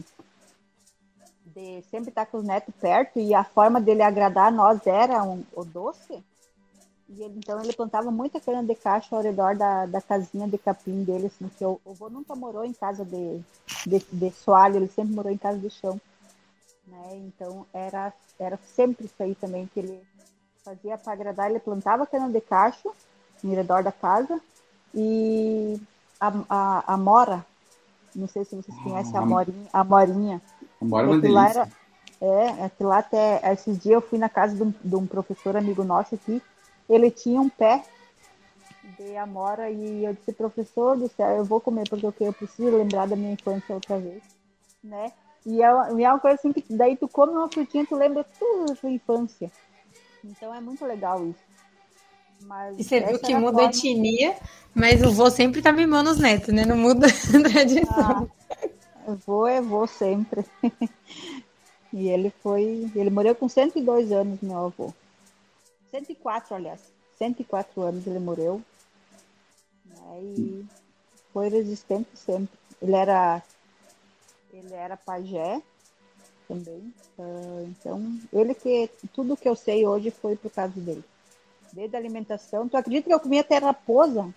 [1.46, 5.24] de sempre estar com os netos perto e a forma dele agradar a nós era
[5.24, 6.22] um, o doce,
[7.10, 10.58] e ele, então ele plantava muita cana de caixa ao redor da, da casinha de
[10.58, 13.40] capim dele, assim, que o, o avô nunca morou em casa de,
[13.86, 16.00] de, de soalho, ele sempre morou em casa de chão.
[16.86, 17.18] Né?
[17.28, 20.02] Então era, era sempre isso aí também que ele
[20.64, 22.92] fazia para agradar, ele plantava cana de cacho
[23.44, 24.42] ao redor da casa
[24.94, 25.80] e
[26.20, 27.46] a, a, a mora,
[28.14, 30.42] não sei se vocês conhecem a morinha, a morinha.
[30.82, 31.62] A mora é uma delícia.
[31.62, 31.70] Era,
[32.20, 35.56] é, aquilo lá até, esses dias eu fui na casa de um, de um professor
[35.56, 36.42] amigo nosso aqui,
[36.90, 37.84] ele tinha um pé
[38.98, 43.08] de amora e eu disse, professor do céu, eu vou comer porque eu preciso lembrar
[43.08, 44.24] da minha infância outra vez,
[44.84, 45.12] né?
[45.46, 48.26] E é, uma, é uma coisa assim que daí tu come uma frutinha, tu lembra
[48.38, 49.52] tudo da tua infância.
[50.24, 51.48] Então é muito legal isso.
[52.42, 54.36] Mas e você viu que muda a etnia,
[54.74, 56.66] mas o vô sempre tá mimando os netos, né?
[56.66, 58.30] Não muda a tradição.
[59.08, 60.46] Ah, vô é vô sempre.
[61.92, 62.92] e ele foi.
[62.96, 64.94] Ele morreu com 102 anos, meu avô.
[65.92, 66.82] 104, aliás.
[67.18, 68.62] 104 anos ele morreu.
[69.86, 70.66] Né, e
[71.34, 72.58] foi resistente sempre.
[72.82, 73.42] Ele era,
[74.52, 75.62] ele era pajé
[76.48, 76.94] também.
[77.18, 78.90] Uh, então, ele que.
[79.14, 81.04] Tudo que eu sei hoje foi por causa dele.
[81.74, 82.68] Desde a alimentação.
[82.68, 84.34] Tu acredita que eu comia até raposa?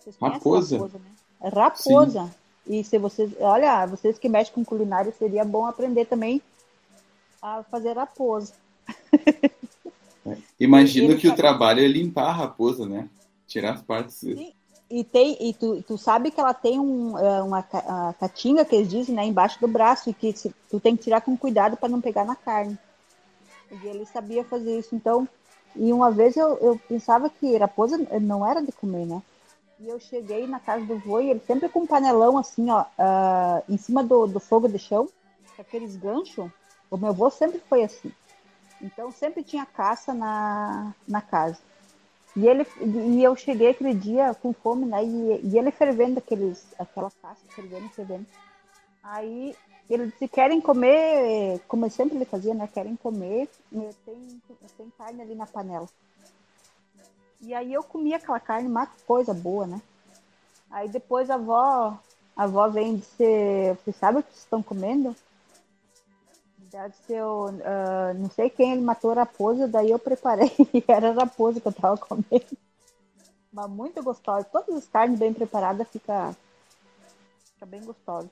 [0.00, 0.76] Vocês raposa?
[0.78, 1.50] Raposa, né?
[1.50, 2.24] raposa.
[2.24, 2.78] Sim.
[2.78, 3.32] E se vocês.
[3.40, 6.40] Olha, vocês que mexem com culinária, seria bom aprender também
[7.42, 8.54] a fazer raposa.
[10.58, 13.08] Imagino que o trabalho é limpar a raposa, né?
[13.46, 14.14] Tirar as partes.
[14.16, 14.52] Sim.
[14.90, 18.88] E, tem, e tu, tu sabe que ela tem um, é, uma catinga, que eles
[18.88, 21.90] dizem, né, embaixo do braço, e que se, tu tem que tirar com cuidado para
[21.90, 22.78] não pegar na carne.
[23.70, 24.94] E ele sabia fazer isso.
[24.94, 25.28] Então,
[25.76, 29.22] e uma vez eu, eu pensava que raposa não era de comer, né?
[29.78, 32.82] E eu cheguei na casa do vô e ele sempre com um panelão assim, ó,
[32.82, 35.08] uh, em cima do, do fogo de chão,
[35.54, 36.50] com aqueles ganchos.
[36.90, 38.10] O meu vô sempre foi assim.
[38.80, 41.58] Então sempre tinha caça na, na casa.
[42.36, 45.04] E, ele, e eu cheguei aquele dia com fome, né?
[45.04, 48.26] E, e ele fervendo aqueles, aquela caça, fervendo, fervendo.
[49.02, 49.56] Aí
[49.90, 52.68] ele disse, querem comer, como sempre ele fazia, né?
[52.72, 53.48] Querem comer,
[54.04, 54.42] tem,
[54.76, 55.88] tem carne ali na panela.
[57.40, 59.80] E aí eu comi aquela carne, uma coisa boa, né?
[60.70, 61.98] Aí depois a avó,
[62.36, 65.16] a avó vem e disse, você sabe o que estão comendo?
[67.06, 70.52] Ser o, uh, não sei quem ele matou raposa, daí eu preparei
[70.86, 72.44] era a raposa que eu tava comendo.
[73.50, 74.44] Mas muito gostosa.
[74.44, 76.36] Todas as carnes bem preparadas fica,
[77.54, 78.30] fica bem gostosa.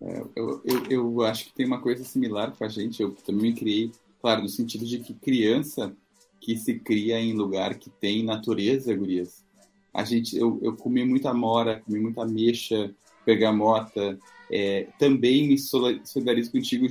[0.00, 3.02] É, eu, eu, eu, acho que tem uma coisa similar com a gente.
[3.02, 5.94] Eu também criei, claro, no sentido de que criança
[6.40, 9.44] que se cria em lugar que tem natureza, gurias.
[9.92, 12.94] A gente, eu, eu comi muita mora, comi muita mexa,
[13.30, 14.18] bergamota,
[14.50, 16.86] é, também me solidarizo contigo,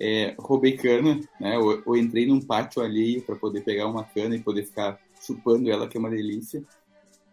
[0.00, 1.56] é, roubei cana, né?
[1.56, 5.86] Eu, entrei num pátio alheio para poder pegar uma cana e poder ficar chupando ela,
[5.86, 6.64] que é uma delícia.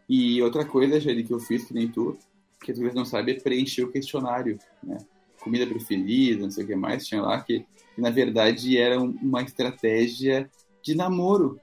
[0.08, 2.18] E outra coisa, Jane, que eu fiz, que nem tu,
[2.62, 4.98] que tu não sabe, é preencher o questionário, né?
[5.40, 9.42] Comida preferida, não sei o que mais, tinha lá, que, que na verdade era uma
[9.42, 10.50] estratégia
[10.84, 11.60] de namoro.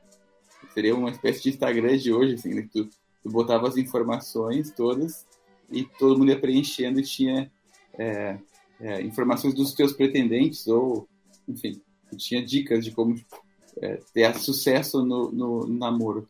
[0.73, 2.63] Seria uma espécie de Instagram de hoje, assim, né?
[2.63, 2.89] Que tu,
[3.23, 5.27] tu botava as informações todas
[5.71, 7.51] e todo mundo ia preenchendo e tinha
[7.99, 8.39] é,
[8.81, 11.09] é, informações dos teus pretendentes ou,
[11.49, 11.81] enfim,
[12.17, 13.15] tinha dicas de como
[13.81, 16.29] é, ter sucesso no, no, no namoro.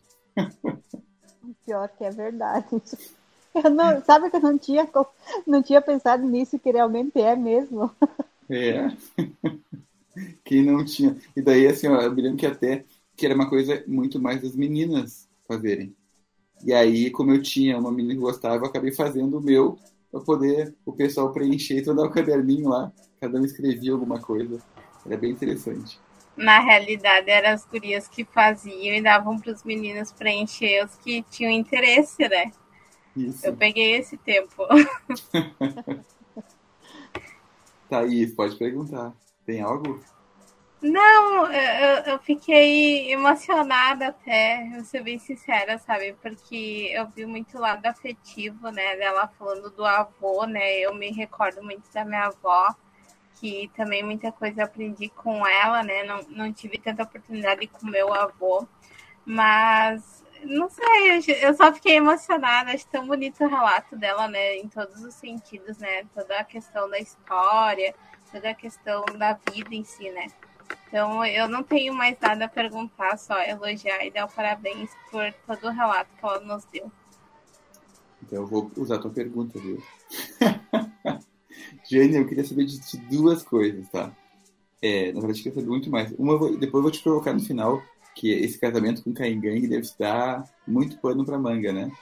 [1.64, 2.66] Pior que é verdade.
[3.54, 4.86] Eu não, sabe que eu não tinha,
[5.46, 7.90] não tinha pensado nisso, que realmente é mesmo.
[8.50, 8.94] É.
[10.44, 11.16] Quem não tinha.
[11.34, 12.84] E daí, assim, ó, eu me lembro que até
[13.16, 15.95] que era uma coisa muito mais das meninas fazerem.
[16.64, 19.78] E aí, como eu tinha uma menina que gostava, eu acabei fazendo o meu
[20.10, 22.92] para poder o pessoal preencher e todo o caderninho lá.
[23.20, 24.58] Cada um escrevia alguma coisa.
[25.04, 26.00] Era bem interessante.
[26.36, 31.22] Na realidade, eram as gurias que faziam e davam para os meninos preencher os que
[31.30, 32.52] tinham interesse, né?
[33.16, 33.46] Isso.
[33.46, 34.66] Eu peguei esse tempo.
[37.88, 39.14] Thaís, pode perguntar.
[39.46, 40.00] Tem algo?
[40.82, 46.12] Não, eu, eu fiquei emocionada até, vou ser bem sincera, sabe?
[46.22, 48.96] Porque eu vi muito lado afetivo, né?
[48.96, 50.78] Dela falando do avô, né?
[50.80, 52.74] Eu me recordo muito da minha avó,
[53.40, 56.04] que também muita coisa aprendi com ela, né?
[56.04, 58.66] Não, não tive tanta oportunidade com meu avô,
[59.24, 64.68] mas não sei, eu só fiquei emocionada, acho tão bonito o relato dela, né, em
[64.68, 67.94] todos os sentidos, né, toda a questão da história,
[68.30, 70.26] toda a questão da vida em si, né.
[70.88, 75.68] Então, eu não tenho mais nada a perguntar, só elogiar e dar parabéns por todo
[75.68, 76.90] o relato que ela nos deu.
[78.22, 79.82] Então, eu vou usar a tua pergunta, viu?
[81.90, 84.12] Jane, eu queria saber de, de duas coisas, tá?
[84.80, 86.12] É, na verdade, eu queria saber muito mais.
[86.18, 87.82] Uma, depois eu vou te provocar no final,
[88.14, 91.92] que esse casamento com Caim Gang deve dar muito pano para manga, né?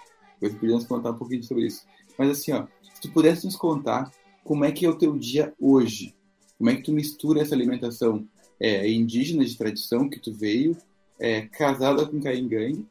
[0.40, 1.84] Depois podíamos contar um pouquinho sobre isso.
[2.16, 4.10] Mas assim, ó, se tu pudesse nos contar
[4.44, 6.14] como é que é o teu dia hoje,
[6.56, 8.26] como é que tu mistura essa alimentação
[8.64, 10.74] é, indígena de tradição que tu veio,
[11.20, 12.86] é, casada com Caim Gang,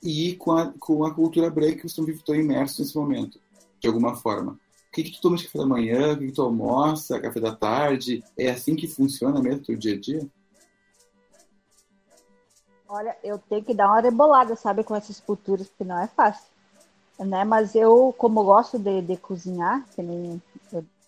[0.00, 3.40] e com a, com a cultura branca que você estão imerso nesse momento,
[3.80, 4.52] de alguma forma.
[4.52, 7.40] O que, que tu toma de café da manhã, o que, que tu almoça, café
[7.40, 8.22] da tarde?
[8.38, 10.28] É assim que funciona mesmo o teu dia a dia?
[12.88, 16.46] Olha, eu tenho que dar uma rebolada, sabe, com essas culturas, porque não é fácil.
[17.18, 17.42] Né?
[17.44, 20.40] Mas eu, como gosto de, de cozinhar, que nem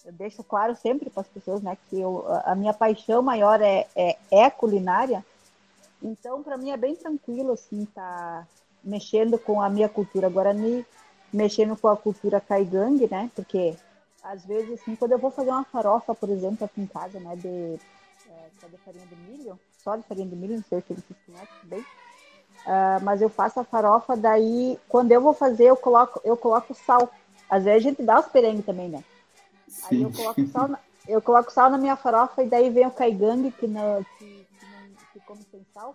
[0.05, 3.87] eu, deixo claro sempre para as pessoas, né, que eu, a minha paixão maior é,
[3.95, 5.25] é, é culinária.
[6.03, 8.47] Então, para mim é bem tranquilo, assim, tá
[8.83, 10.85] mexendo com a minha cultura guarani,
[11.33, 13.31] mexendo com a cultura caigangue, né?
[13.35, 13.77] Porque
[14.23, 17.37] às vezes, assim, quando eu vou fazer uma farofa, por exemplo, aqui em casa, né,
[17.37, 21.19] de, é, de farinha de milho, só de farinha de milho, não sei se vocês
[21.27, 26.21] conhecem bem, uh, mas eu faço a farofa, daí, quando eu vou fazer, eu coloco,
[26.25, 27.11] eu coloco sal.
[27.49, 29.03] Às vezes a gente dá os perengues também, né?
[29.71, 29.87] Sim.
[29.91, 32.91] Aí eu coloco sal, na, eu coloco sal na minha farofa e daí vem o
[32.91, 35.95] caigangue, que, não, que, que, não, que come sem sal.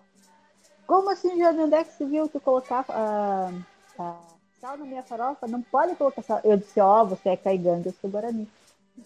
[0.86, 3.54] Como assim, Jane, onde é que você viu tu colocar uh,
[4.00, 4.16] uh,
[4.60, 5.46] sal na minha farofa?
[5.46, 6.40] Não pode colocar sal.
[6.42, 8.48] Eu disse, ó, oh, você é caiganga, eu sou guarani.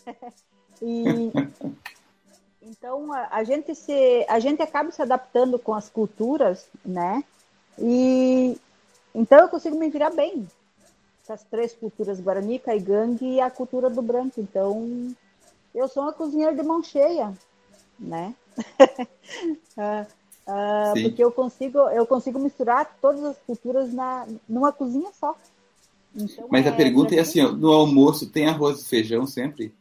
[0.81, 1.33] e
[2.63, 7.25] então a, a, gente se a gente acaba se adaptando com as culturas, né?
[7.77, 8.57] E
[9.13, 10.47] então eu consigo me virar bem
[11.31, 14.41] com as três culturas guarani, caigangue e a cultura do branco.
[14.41, 15.15] Então
[15.73, 17.33] eu sou uma cozinheira de mão cheia,
[17.99, 18.35] né?
[19.79, 20.05] Ah,
[20.49, 25.37] Uh, porque eu consigo, eu consigo misturar todas as culturas na, numa cozinha só.
[26.13, 29.73] Então, Mas é, a pergunta é assim, no almoço tem arroz e feijão sempre?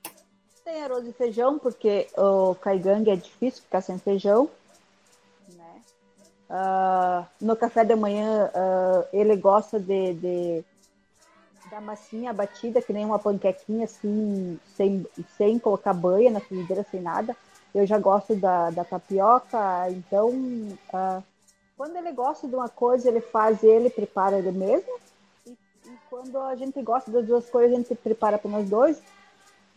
[0.64, 4.48] Tem arroz e feijão, porque o caigangue é difícil ficar sem feijão.
[5.56, 5.82] Né?
[6.52, 10.64] Uh, no café da manhã, uh, ele gosta de, de,
[11.70, 15.06] da massinha batida, que nem uma panquequinha, assim, sem,
[15.38, 17.36] sem colocar banha na frigideira, sem nada.
[17.74, 21.24] Eu já gosto da, da tapioca, então uh,
[21.78, 24.92] quando ele gosta de uma coisa, ele faz ele, prepara ele mesmo,
[25.48, 29.02] e, e, quando a gente gosta das duas coisas, a gente prepara para nós dois.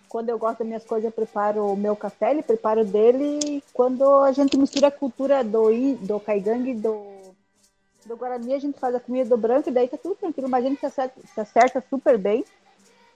[0.09, 3.39] Quando eu gosto das minhas coisas, eu preparo o meu café, ele prepara o dele,
[3.45, 5.71] e quando a gente mistura a cultura do,
[6.01, 7.12] do caigangue do,
[8.13, 10.65] do Guarani, a gente faz a comida do branco, e daí tá tudo tranquilo, mas
[10.65, 12.43] a gente se acerta, se acerta super bem.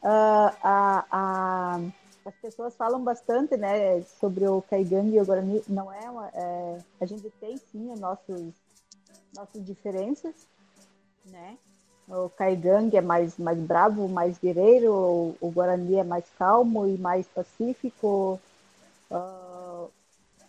[0.03, 1.81] Uh, a, a
[2.25, 5.63] as pessoas falam bastante, né, sobre o Caigangue e o Guarani.
[5.69, 8.53] Não é, uma, é a gente tem sim as nossas
[9.33, 10.35] nossas diferenças,
[11.27, 11.57] né?
[12.09, 14.93] O Caigangue é mais mais bravo, mais guerreiro.
[14.93, 18.41] O, o Guarani é mais calmo e mais pacífico.
[19.09, 19.89] Uh,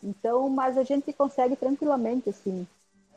[0.03, 2.65] então, mas a gente consegue tranquilamente, assim.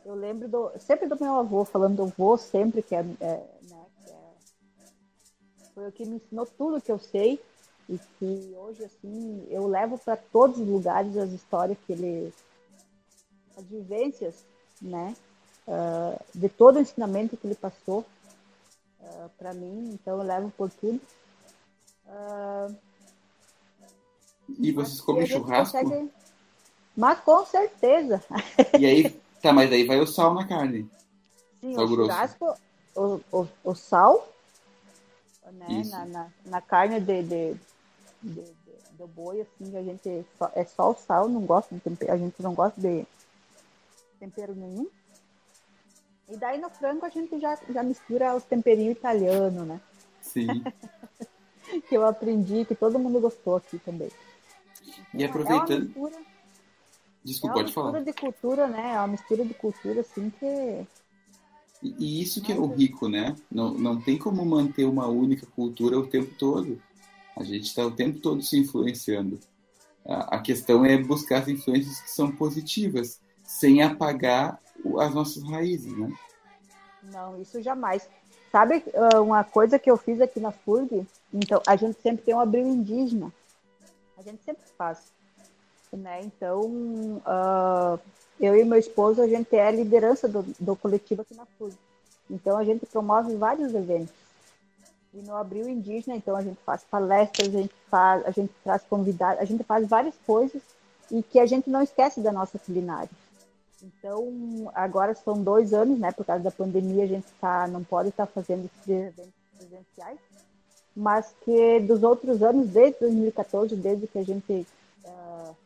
[0.05, 3.85] Eu lembro do, sempre do meu avô falando do avô sempre que é, é né,
[4.03, 7.39] que é, foi o que me ensinou tudo que eu sei
[7.87, 12.33] e que hoje assim eu levo para todos os lugares as histórias que ele
[13.57, 14.45] as vivências
[14.81, 15.15] né
[15.67, 18.05] uh, de todo o ensinamento que ele passou uh,
[19.03, 19.91] ah, para mim.
[19.93, 20.99] Então eu levo por tudo.
[22.05, 22.75] Uh,
[24.59, 25.77] e vocês comem churrasco?
[25.77, 26.11] consegue...
[26.95, 28.23] mas com certeza.
[28.77, 30.89] E aí tá mas aí vai o sal na carne
[31.59, 32.11] sim sal o grosso.
[32.11, 32.55] churrasco
[32.95, 34.31] o, o, o sal
[35.51, 37.53] né, na, na, na, carne de, de,
[38.23, 38.53] de, de,
[38.97, 42.17] do boi, assim, a gente só, é só o sal, não gosta de tempero, a
[42.17, 43.05] gente não gosta de
[44.19, 44.87] tempero nenhum.
[46.29, 49.81] E daí no frango a gente já, já mistura os temperinhos italianos, né?
[50.21, 50.47] Sim.
[51.89, 54.11] que eu aprendi, que todo mundo gostou aqui também.
[55.13, 55.71] E aproveitando.
[55.71, 56.30] É uma mistura,
[57.23, 57.87] Desculpa, é pode falar.
[57.87, 58.93] É uma mistura de cultura, né?
[58.93, 60.45] É uma mistura de cultura, assim, que.
[61.83, 63.35] E, e isso que é o rico, né?
[63.51, 66.81] Não, não tem como manter uma única cultura o tempo todo.
[67.37, 69.39] A gente está o tempo todo se influenciando.
[70.05, 74.59] A, questão é buscar as influências que são positivas, sem apagar
[74.99, 76.11] as nossas raízes, né?
[77.03, 78.09] Não, isso jamais.
[78.51, 81.05] Sabe ah, uma coisa que eu fiz aqui na FURG?
[81.33, 83.31] Então, a gente sempre tem um abril indígena.
[84.17, 85.13] A gente sempre faz.
[85.91, 86.21] Né?
[86.23, 86.61] Então,
[87.25, 87.99] uh,
[88.39, 91.77] eu e meu esposo, a gente é a liderança do, do coletivo aqui na FURG.
[92.29, 94.13] Então a gente promove vários eventos.
[95.13, 98.81] E no Abril Indígena, então a gente faz palestras, a gente faz, a gente traz
[98.83, 100.61] convidados, a gente faz várias coisas
[101.11, 103.09] e que a gente não esquece da nossa culinária.
[103.83, 106.11] Então, agora são dois anos, né?
[106.11, 110.19] Por causa da pandemia, a gente tá, não pode estar tá fazendo esses eventos presenciais,
[110.95, 114.65] mas que dos outros anos, desde 2014, desde que a gente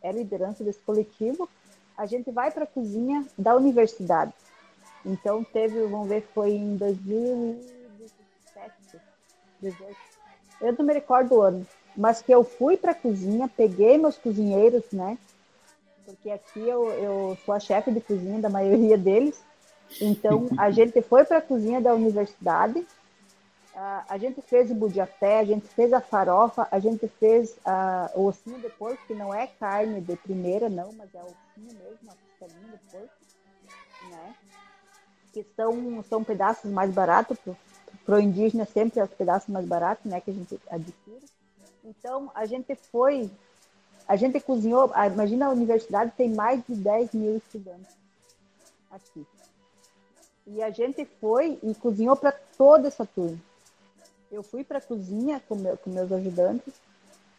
[0.02, 1.48] é liderança desse coletivo,
[1.98, 4.34] a gente vai para a cozinha da universidade.
[5.06, 9.00] Então, teve, vamos ver, foi em 2017,
[9.62, 9.96] 18,
[10.62, 11.66] eu não me recordo o ano,
[11.96, 15.18] mas que eu fui para a cozinha, peguei meus cozinheiros, né?
[16.06, 19.42] Porque aqui eu, eu sou a chefe de cozinha da maioria deles.
[20.02, 22.86] Então, a gente foi para a cozinha da universidade,
[23.76, 27.58] a gente fez o budiapé, a gente fez a farofa, a gente fez
[28.16, 32.10] o ossinho de porco, que não é carne de primeira, não, mas é ossinho mesmo,
[32.10, 33.14] a costelinha de porco,
[34.10, 34.36] né?
[35.34, 37.38] Que são, são pedaços mais baratos,
[38.06, 41.26] para o indígena sempre é os pedaços mais baratos, né, que a gente adquire.
[41.84, 43.30] Então, a gente foi,
[44.08, 47.94] a gente cozinhou, imagina a universidade tem mais de 10 mil estudantes
[48.90, 49.28] aqui.
[50.48, 53.38] E a gente foi e cozinhou para toda essa turma
[54.32, 56.74] eu fui para a cozinha com, meu, com meus ajudantes,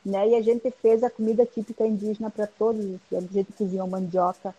[0.04, 0.28] né?
[0.28, 2.84] E a gente fez a comida típica indígena para todos.
[3.12, 4.54] A gente cozinhou mandioca,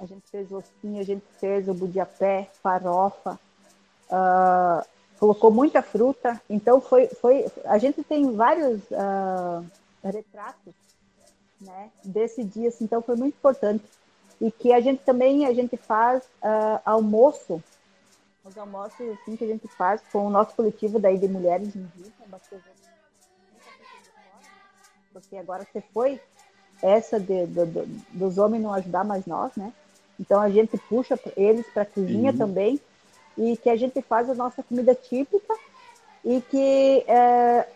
[0.00, 3.38] a gente fez ossinho, a gente fez o budiapé, farofa,
[4.10, 4.84] uh,
[5.18, 6.40] colocou muita fruta.
[6.50, 9.64] Então foi, foi, a gente tem vários uh,
[10.02, 10.74] retratos,
[11.60, 11.90] né?
[12.04, 13.84] Desse dia, assim, então foi muito importante
[14.42, 17.62] e que a gente também a gente faz uh, almoço
[18.44, 22.12] os almoços assim que a gente faz com o nosso coletivo daí de mulheres indígenas,
[25.12, 26.20] porque agora você foi
[26.82, 29.72] essa de, de, de, dos homens não ajudar mais nós, né?
[30.18, 32.38] Então a gente puxa eles para a cozinha uhum.
[32.38, 32.80] também
[33.36, 35.54] e que a gente faz a nossa comida típica
[36.24, 37.68] e que é,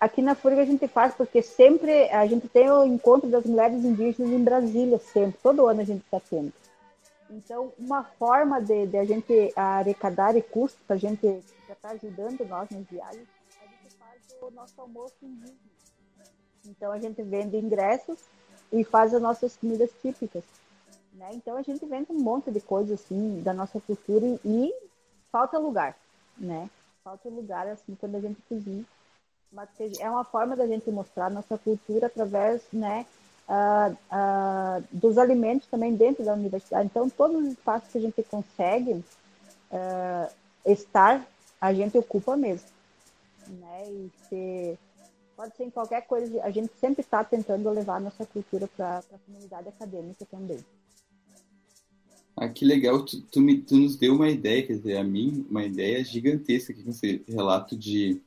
[0.00, 3.84] aqui na FURG a gente faz porque sempre a gente tem o encontro das mulheres
[3.84, 6.52] indígenas em Brasília sempre, todo ano a gente está tendo.
[7.30, 12.46] Então, uma forma de, de a gente arrecadar recursos para a gente estar tá ajudando
[12.48, 13.26] nós nas viagens,
[13.60, 15.58] a gente faz o nosso almoço indígena.
[16.66, 18.18] Então, a gente vende ingressos
[18.72, 20.44] e faz as nossas comidas típicas.
[21.12, 21.30] Né?
[21.34, 24.74] Então, a gente vende um monte de coisas assim da nossa cultura e, e
[25.30, 25.96] falta lugar,
[26.36, 26.70] né?
[27.04, 28.84] Falta lugar assim quando a gente cozinha.
[29.50, 29.68] Mas
[29.98, 33.06] é uma forma da gente mostrar nossa cultura através, né,
[34.92, 36.86] dos alimentos também dentro da universidade.
[36.86, 38.92] Então, todos os espaços que a gente consegue
[39.72, 40.32] uh,
[40.66, 41.26] estar,
[41.60, 42.68] a gente ocupa mesmo.
[43.48, 43.90] Né?
[43.90, 44.78] E se,
[45.34, 48.98] pode ser em qualquer coisa, a gente sempre está tentando levar a nossa cultura para
[48.98, 50.58] a comunidade acadêmica também.
[52.36, 55.44] Ah, que legal, tu, tu, me, tu nos deu uma ideia, quer dizer, a mim,
[55.50, 58.20] uma ideia gigantesca aqui com esse relato de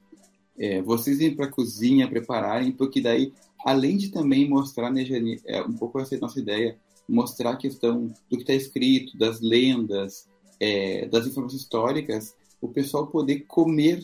[0.57, 3.34] é, vocês irem para a cozinha, prepararem, porque daí
[3.66, 5.03] além de também mostrar, né,
[5.45, 10.28] é, um pouco essa nossa ideia, mostrar a questão do que está escrito, das lendas,
[10.59, 14.03] é, das informações históricas, o pessoal poder comer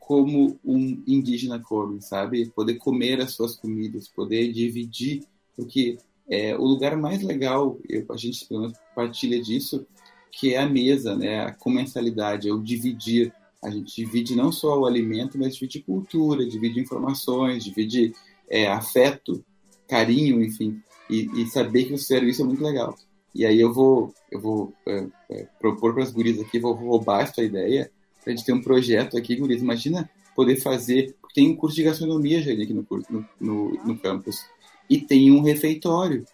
[0.00, 2.50] como um indígena come, sabe?
[2.50, 5.24] Poder comer as suas comidas, poder dividir,
[5.56, 9.86] porque é, o lugar mais legal, eu, a gente pelo menos partilha disso,
[10.30, 11.40] que é a mesa, né?
[11.40, 13.32] A comensalidade, é o dividir.
[13.62, 18.12] A gente divide não só o alimento, mas divide cultura, divide informações, divide
[18.48, 19.44] é, afeto,
[19.88, 22.96] carinho, enfim, e, e, saber que o serviço é muito legal.
[23.34, 27.22] E aí eu vou, eu vou é, é, propor para as gurias aqui, vou roubar
[27.22, 27.90] essa ideia,
[28.22, 29.62] para a gente ter um projeto aqui, gurias.
[29.62, 34.44] Imagina poder fazer, tem um curso de gastronomia, já aqui no, no, no, no campus,
[34.88, 36.24] e tem um refeitório.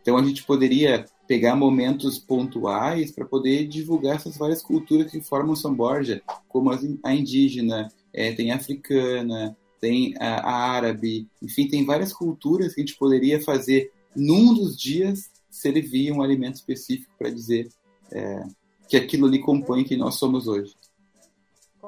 [0.00, 5.56] Então a gente poderia pegar momentos pontuais para poder divulgar essas várias culturas que formam
[5.56, 6.70] São Borja, como
[7.02, 12.80] a indígena, é, tem a africana, tem a, a árabe, enfim, tem várias culturas que
[12.80, 17.68] a gente poderia fazer num dos dias servir um alimento específico para dizer
[18.10, 18.44] é,
[18.88, 20.74] que aquilo ali compõe quem nós somos hoje.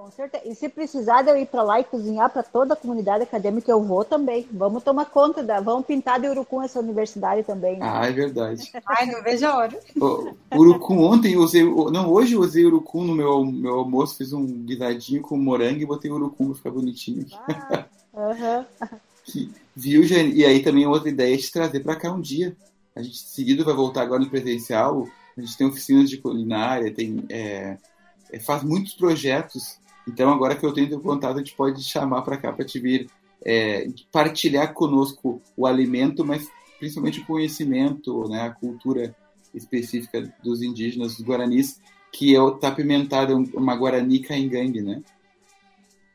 [0.07, 0.47] Com certeza.
[0.47, 3.73] E se precisar de eu ir para lá e cozinhar para toda a comunidade acadêmica,
[3.73, 4.47] eu vou também.
[4.53, 5.59] Vamos tomar conta da.
[5.59, 7.77] Vamos pintar de urucum essa universidade também.
[7.77, 7.91] Né?
[7.91, 8.71] Ah, é verdade.
[8.87, 9.81] Ai, não vejo a hora.
[9.97, 11.65] O, urucum ontem eu usei.
[11.65, 15.87] Não, hoje eu usei urucum no meu, meu almoço, fiz um guisadinho com morango e
[15.87, 17.27] botei urucum para ficar bonitinho.
[17.49, 17.85] Ah,
[18.15, 18.65] uh
[19.27, 19.51] -huh.
[19.75, 20.35] Viu, Jane?
[20.35, 22.57] E aí também outra ideia é de trazer para cá um dia.
[22.95, 25.09] A gente seguido vai voltar agora no presencial.
[25.37, 27.25] A gente tem oficinas de culinária, tem.
[27.29, 27.77] É,
[28.31, 32.23] é faz muitos projetos então, agora que eu tenho teu contato, a gente pode chamar
[32.23, 33.11] para cá para te vir
[33.45, 36.49] é, partilhar conosco o alimento, mas
[36.79, 39.15] principalmente o conhecimento, né, a cultura
[39.55, 41.81] específica dos indígenas, dos guaranis.
[42.13, 45.03] que é o tá apimentado, uma Guarani Caingangue, né?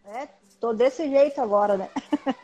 [0.06, 0.28] É,
[0.60, 1.90] tô desse jeito agora, né?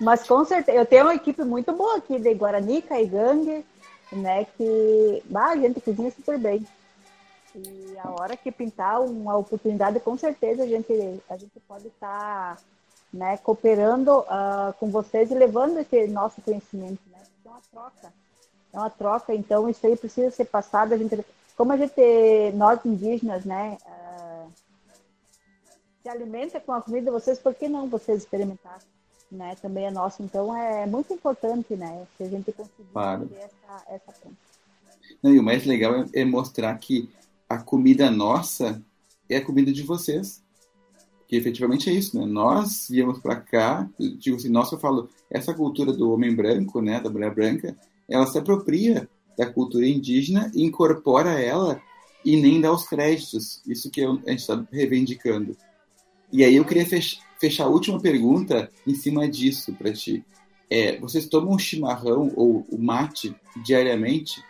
[0.00, 3.64] Mas com certeza, eu tenho uma equipe muito boa aqui de Guarani, Caigangue,
[4.12, 4.44] né?
[4.56, 6.66] Que bah, a gente cozinha super bem.
[7.54, 10.92] E a hora que pintar uma oportunidade, com certeza a gente,
[11.28, 12.62] a gente pode estar tá,
[13.12, 17.18] né, cooperando uh, com vocês e levando esse nosso conhecimento, né?
[17.44, 18.12] É uma troca.
[18.72, 20.94] É uma troca, então isso aí precisa ser passado.
[20.94, 21.24] A gente,
[21.56, 22.00] como a gente,
[22.54, 23.76] nós indígenas, né?
[23.84, 24.50] Uh,
[26.02, 28.78] se alimenta com a comida de vocês, por que não vocês experimentar?
[29.30, 32.06] Né, também é nosso, então é muito importante, né?
[32.16, 33.30] Se a gente conseguir claro.
[33.38, 34.36] essa, essa ponta.
[35.22, 37.10] Não, e o mais legal é mostrar que
[37.52, 38.82] a comida nossa
[39.28, 40.42] é a comida de vocês.
[41.28, 42.24] Que efetivamente é isso, né?
[42.24, 43.88] Nós viemos para cá,
[44.18, 47.76] digo assim, nós eu falo, essa cultura do homem branco, né, da mulher branca,
[48.08, 51.80] ela se apropria da cultura indígena incorpora ela
[52.24, 53.62] e nem dá os créditos.
[53.66, 55.56] Isso que a gente está reivindicando.
[56.32, 56.86] E aí eu queria
[57.38, 60.24] fechar a última pergunta em cima disso para ti.
[60.70, 64.42] É, vocês tomam chimarrão ou mate diariamente?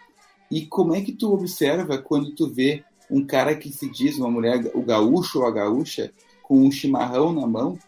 [0.50, 4.30] E como é que tu observa quando tu vê um cara que se diz uma
[4.30, 6.10] mulher, o gaúcho ou a gaúcha,
[6.42, 7.78] com um chimarrão na mão,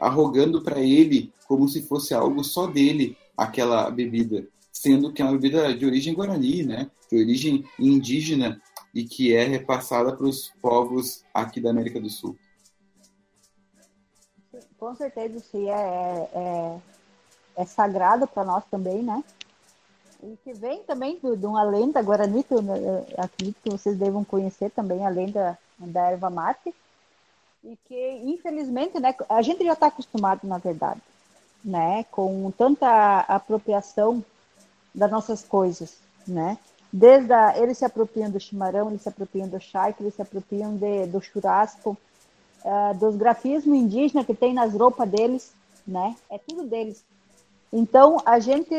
[0.00, 5.32] arrogando para ele como se fosse algo só dele, aquela bebida, sendo que é uma
[5.32, 6.88] bebida de origem guarani, né?
[7.10, 8.62] De origem indígena
[8.94, 12.36] e que é repassada para os povos aqui da América do Sul.
[14.78, 16.78] Com certeza, sim, é, é,
[17.56, 19.24] é sagrado para nós também, né?
[20.22, 24.24] E que vem também de, uma lenda guarani, que eu, eu acredito que vocês devam
[24.24, 26.74] conhecer também, a lenda da erva mate.
[27.62, 31.00] E que, infelizmente, né, a gente já está acostumado, na verdade,
[31.64, 34.24] né, com tanta apropriação
[34.94, 36.58] das nossas coisas, né?
[36.92, 40.74] Desde a, eles se apropriam do chimarrão, eles se apropriam do chai, eles se apropriam
[40.76, 41.96] de, do churrasco,
[42.64, 45.52] uh, dos grafismos indígenas que tem nas roupas deles,
[45.86, 46.16] né?
[46.30, 47.04] É tudo deles.
[47.72, 48.74] Então, a gente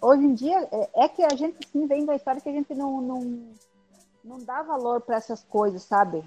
[0.00, 2.74] hoje em dia é, é que a gente sim vem da história que a gente
[2.74, 3.52] não, não,
[4.24, 6.24] não dá valor para essas coisas, sabe?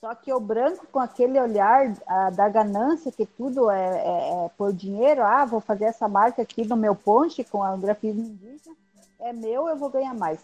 [0.00, 4.50] Só que o branco com aquele olhar a, da ganância que tudo é, é, é,
[4.56, 8.76] por dinheiro, ah, vou fazer essa marca aqui no meu ponche com a grafismo indígena,
[9.18, 10.38] é meu, eu vou ganhar mais.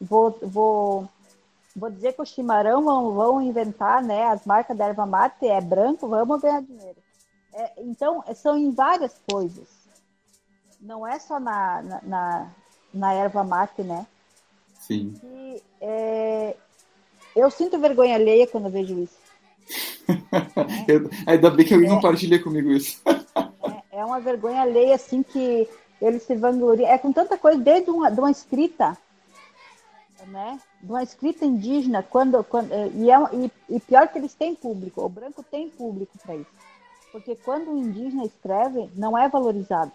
[0.00, 1.08] Vou, vou,
[1.74, 4.24] vou dizer que o chimarrão vão, vão inventar, né?
[4.24, 6.98] As marcas da erva mate é branco, vamos ganhar dinheiro.
[7.54, 9.75] É, então, são em várias coisas
[10.86, 12.50] não é só na, na, na,
[12.94, 14.06] na erva mate, né?
[14.80, 15.14] Sim.
[15.80, 16.56] É,
[17.34, 19.18] eu sinto vergonha alheia quando vejo isso.
[20.86, 23.02] eu, ainda bem que alguém é, compartilha comigo isso.
[23.04, 25.68] é, é, uma vergonha alheia, assim, que
[26.00, 26.88] eles se vangloriam.
[26.88, 28.96] É com tanta coisa, desde uma, de uma escrita,
[30.28, 30.60] né?
[30.80, 35.04] De uma escrita indígena, quando, quando e, é, e, e pior que eles têm público,
[35.04, 36.50] o branco tem público para isso.
[37.10, 39.90] Porque quando o indígena escreve, não é valorizado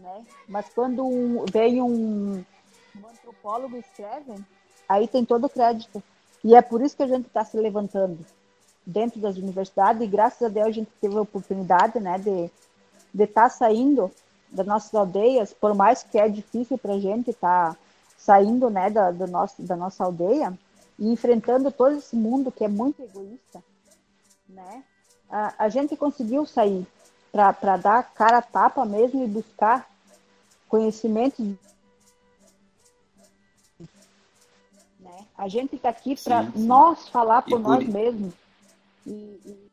[0.00, 0.24] né?
[0.48, 2.44] Mas quando um, vem um,
[2.96, 4.34] um antropólogo escreve,
[4.88, 6.02] aí tem todo o crédito.
[6.42, 8.18] E é por isso que a gente está se levantando
[8.84, 12.50] dentro das universidades, e graças a Deus a gente teve a oportunidade né, de
[13.22, 14.10] estar tá saindo
[14.50, 17.78] das nossas aldeias, por mais que é difícil para a gente estar tá
[18.16, 20.58] saindo né, da, do nosso, da nossa aldeia
[20.98, 23.62] e enfrentando todo esse mundo que é muito egoísta,
[24.48, 24.82] né?
[25.30, 26.86] A, a gente conseguiu sair
[27.30, 29.89] para dar cara a tapa mesmo e buscar
[30.70, 31.42] conhecimento.
[34.98, 35.26] Né?
[35.36, 38.32] A gente está aqui para nós falar por, por nós mesmos
[39.04, 39.10] e,
[39.44, 39.70] e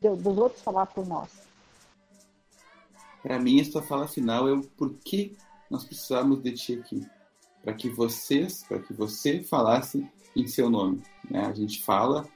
[0.00, 1.30] dos outros falar por nós.
[3.22, 5.32] Para mim, essa fala final é o porquê
[5.68, 7.04] nós precisamos de ti aqui.
[7.64, 11.02] Para que vocês, para que você falasse em seu nome.
[11.28, 11.44] Né?
[11.44, 12.28] A gente fala,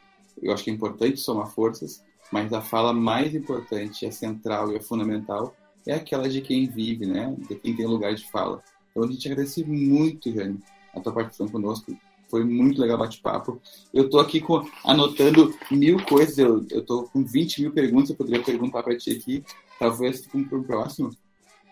[0.43, 2.03] eu acho que é importante somar forças,
[2.33, 5.55] mas a fala mais importante, a central e a fundamental
[5.87, 7.35] é aquela de quem vive, né?
[7.49, 8.63] De quem tem lugar de fala.
[8.91, 10.59] Então a gente agradece muito, Jane,
[10.95, 11.97] a tua participação conosco.
[12.29, 13.61] Foi muito legal o bate-papo.
[13.93, 18.17] Eu tô aqui com, anotando mil coisas, eu, eu tô com 20 mil perguntas, eu
[18.17, 19.43] poderia perguntar para ti aqui,
[19.79, 21.11] talvez para o próximo.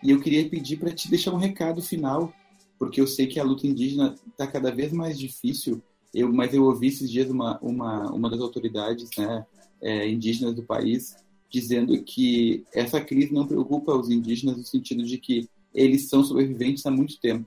[0.03, 2.33] E eu queria pedir para te deixar um recado final,
[2.77, 5.81] porque eu sei que a luta indígena está cada vez mais difícil.
[6.13, 9.45] Eu, mas eu ouvi esses dias uma, uma, uma das autoridades né,
[9.81, 11.15] é, indígenas do país
[11.49, 16.85] dizendo que essa crise não preocupa os indígenas no sentido de que eles são sobreviventes
[16.85, 17.45] há muito tempo.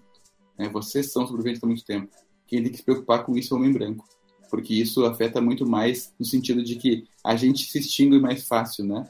[0.59, 0.69] Né?
[0.69, 2.09] Vocês são sobreviventes há muito tempo.
[2.47, 4.07] Quem tem que se preocupar com isso é o homem branco,
[4.51, 8.85] porque isso afeta muito mais no sentido de que a gente se extingue mais fácil,
[8.85, 9.09] né?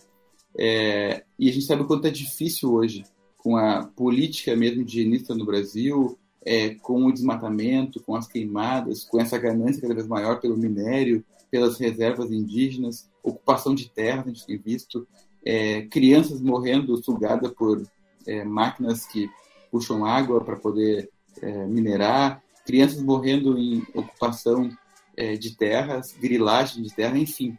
[0.56, 3.04] É, e a gente sabe o quanto é difícil hoje,
[3.38, 9.20] com a política mesmo higienista no Brasil, é, com o desmatamento, com as queimadas, com
[9.20, 14.46] essa ganância cada vez maior pelo minério, pelas reservas indígenas, ocupação de terras, a gente
[14.46, 15.06] tem visto,
[15.44, 17.86] é, crianças morrendo sugadas por
[18.26, 19.30] é, máquinas que
[19.70, 21.10] puxam água para poder
[21.42, 24.70] é, minerar, crianças morrendo em ocupação
[25.14, 27.58] é, de terras, grilagem de terra, enfim.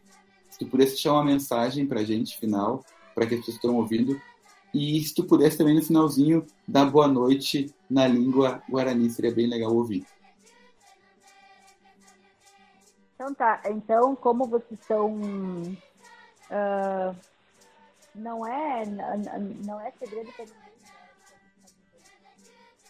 [0.50, 2.84] Se tu pudesse deixar uma mensagem para a gente final,
[3.14, 4.20] para que as pessoas estão ouvindo,
[4.74, 9.46] e se tu pudesse também no finalzinho dar boa noite na língua guarani, seria bem
[9.46, 10.04] legal ouvir.
[13.16, 17.16] Então tá, então como vocês são uh,
[18.14, 18.84] não é
[19.66, 20.74] não é segredo para ninguém,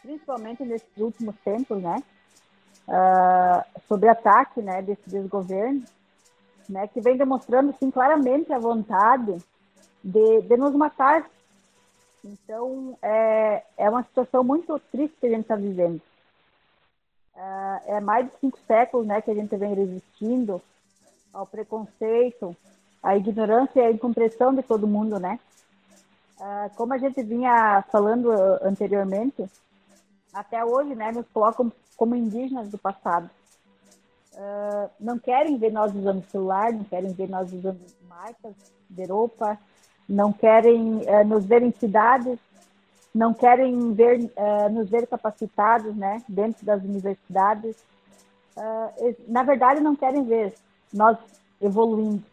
[0.01, 2.01] principalmente nesses últimos tempos, né?
[2.87, 5.83] Uh, sobre ataque, né, desse desgoverno,
[6.67, 9.37] né, que vem demonstrando sim claramente a vontade
[10.03, 11.25] de, de nos matar,
[12.23, 16.01] então, é, é uma situação muito triste que a gente está vivendo.
[17.35, 20.61] É, é, mais de cinco séculos né, que a gente vem resistindo
[21.33, 22.55] ao preconceito,
[23.01, 25.39] à ignorância e à incompreensão de todo mundo, né?
[26.39, 28.31] É, como a gente vinha falando
[28.61, 29.45] anteriormente,
[30.33, 33.29] até hoje, né, nos colocam como indígenas do passado.
[34.33, 37.79] Uh, não querem ver nós usando celular, não querem ver nós usando
[38.09, 38.55] marcas
[38.89, 39.59] de roupa,
[40.09, 42.39] não querem uh, nos ver em cidades,
[43.13, 47.75] não querem ver, uh, nos ver capacitados né, dentro das universidades.
[48.57, 50.53] Uh, na verdade, não querem ver
[50.91, 51.17] nós
[51.61, 52.23] evoluindo.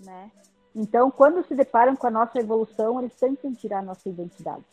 [0.00, 0.30] Né?
[0.74, 4.64] Então, quando se deparam com a nossa evolução, eles tentam tirar a nossa identidade.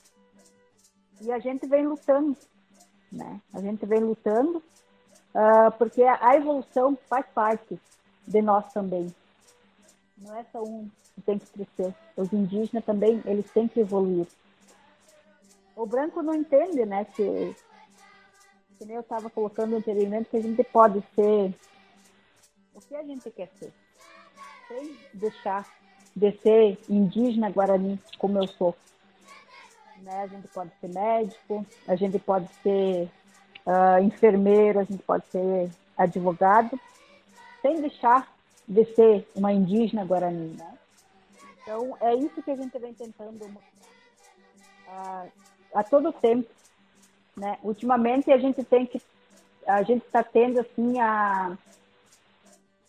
[1.21, 2.35] E a gente vem lutando.
[3.11, 3.39] Né?
[3.53, 4.61] A gente vem lutando
[5.79, 7.79] porque a evolução faz parte
[8.27, 9.13] de nós também.
[10.17, 10.87] Não é só um
[11.25, 11.93] tem que crescer.
[12.17, 14.27] Os indígenas também, eles têm que evoluir.
[15.75, 17.55] O branco não entende, né, que,
[18.77, 21.53] que nem eu estava colocando anteriormente, que a gente pode ser
[22.73, 23.73] o que a gente quer ser.
[24.67, 25.67] Sem deixar
[26.15, 28.75] de ser indígena guarani, como eu sou.
[30.01, 30.23] Né?
[30.23, 33.09] A gente pode ser médico, a gente pode ser
[33.65, 36.79] uh, enfermeiro, a gente pode ser advogado,
[37.61, 38.31] sem deixar
[38.67, 40.77] de ser uma indígena guarani, né?
[41.61, 45.27] Então, é isso que a gente vem tentando mostrar
[45.73, 46.49] a todo tempo.
[47.35, 47.57] Né?
[47.63, 49.01] Ultimamente, a gente tem que.
[49.65, 51.57] A gente está tendo, assim, a.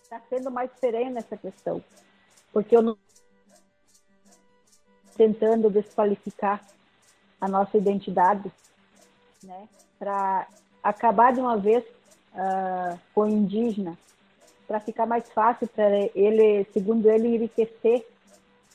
[0.02, 1.82] Está sendo mais sereno nessa questão.
[2.52, 2.97] Porque eu não.
[5.16, 6.61] Tentando desqualificar
[7.40, 8.51] a nossa identidade,
[9.43, 9.69] né?
[9.98, 10.47] Para
[10.82, 11.85] acabar de uma vez
[12.35, 13.97] uh, com o indígena,
[14.66, 18.05] para ficar mais fácil para ele, segundo ele, enriquecer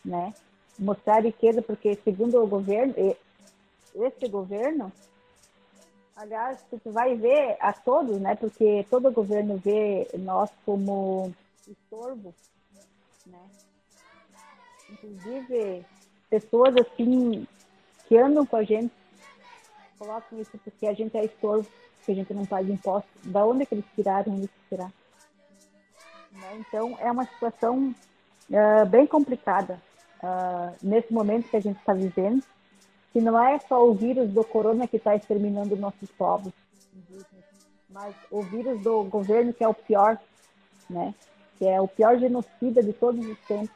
[0.04, 0.34] né?
[0.78, 2.94] Mostrar riqueza, porque segundo o governo,
[3.96, 4.92] esse governo,
[6.16, 8.36] aliás, tu vai ver a todos, né?
[8.36, 11.34] Porque todo governo vê nós como
[11.68, 12.34] estorvo,
[13.26, 13.42] né?
[14.90, 15.86] Inclusive,
[16.30, 17.48] pessoas assim
[18.08, 18.92] que andam com a gente
[20.00, 21.70] colocam isso porque a gente é estorvo,
[22.06, 23.12] que a gente não paga impostos.
[23.26, 24.92] Da onde é que eles tiraram isso tirar?
[26.32, 26.58] Né?
[26.60, 27.94] Então, é uma situação
[28.50, 29.80] uh, bem complicada
[30.24, 32.44] uh, nesse momento que a gente está vivendo,
[33.12, 36.54] que não é só o vírus do corona que está exterminando nossos povos
[37.90, 40.18] mas o vírus do governo que é o pior,
[40.90, 41.14] né?
[41.58, 43.76] Que é o pior genocida de todos os tempos.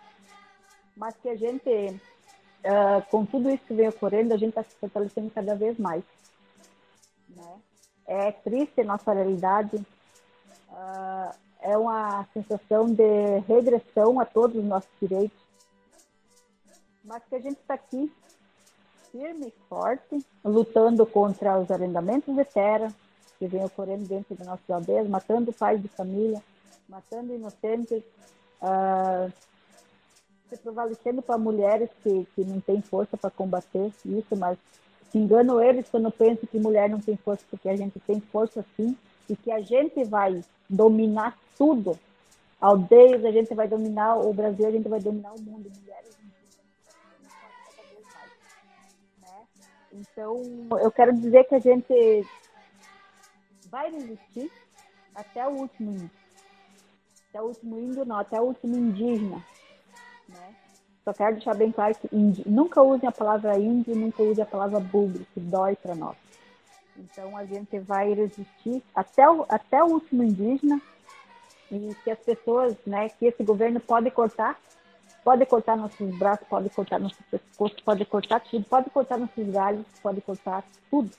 [0.96, 4.76] Mas que a gente, uh, com tudo isso que vem ocorrendo, a gente está se
[4.76, 6.04] fortalecendo cada vez mais.
[7.28, 7.60] Né?
[8.06, 9.76] É triste a nossa realidade.
[9.76, 15.44] Uh, é uma sensação de regressão a todos os nossos direitos
[17.04, 18.12] mas que a gente está aqui
[19.14, 22.92] firme e forte, lutando contra os arrendamentos de terra
[23.38, 26.42] que vem ocorrendo dentro das nossas aldeias, matando pais de família,
[26.90, 28.04] matando inocentes,
[28.60, 29.32] uh,
[30.50, 34.58] se prevalecendo para mulheres que, que não têm força para combater isso, mas
[35.12, 38.66] se engano eles quando pensam que mulher não tem força, porque a gente tem força
[38.76, 38.98] sim,
[39.30, 41.98] e que a gente vai dominar tudo.
[42.60, 45.72] Aldeias, a gente vai dominar o Brasil, a gente vai dominar o mundo.
[45.82, 46.23] Mulheres
[49.94, 50.42] Então,
[50.82, 52.26] eu quero dizer que a gente
[53.70, 54.52] vai resistir
[55.14, 56.12] até o último índio.
[57.30, 59.44] Até o último índio, não, até o último indígena.
[60.28, 60.56] Né?
[61.04, 64.48] Só quero deixar bem claro que índio, nunca usem a palavra índio, nunca usem a
[64.48, 66.18] palavra bugre, que dói para nós.
[66.98, 70.82] Então, a gente vai resistir até o, até o último indígena
[71.72, 74.60] e que as pessoas, né, que esse governo pode cortar
[75.24, 79.86] Pode cortar nossos braços, pode cortar nosso pescoço, pode cortar tudo, pode cortar nossos galhos,
[80.02, 81.10] pode cortar tudo.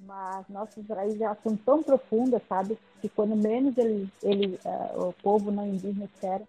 [0.00, 2.78] mas nossas raízes elas são tão profundas, sabe?
[3.00, 6.44] Que quando menos ele, ele, uh, o povo não indígena espera,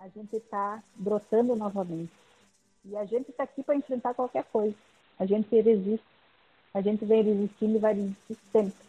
[0.00, 2.12] a gente está brotando novamente.
[2.84, 4.74] E a gente está aqui para enfrentar qualquer coisa.
[5.18, 6.06] A gente resiste.
[6.72, 8.88] A gente vem resistindo e vai resistir sempre.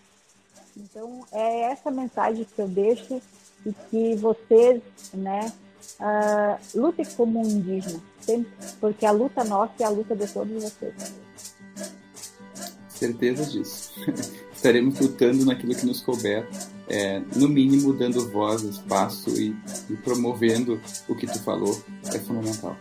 [0.78, 3.22] Então, é essa mensagem que eu deixo
[3.66, 4.82] e que vocês,
[5.14, 5.52] né,
[6.00, 10.64] uh, lutem como um indígena, sempre, porque a luta nossa é a luta de todos
[10.64, 10.94] vocês.
[12.90, 13.92] Certeza disso.
[14.54, 16.46] Estaremos lutando naquilo que nos couber,
[16.90, 19.56] é, no mínimo dando voz, espaço e,
[19.90, 21.82] e promovendo o que tu falou,
[22.14, 22.76] é fundamental.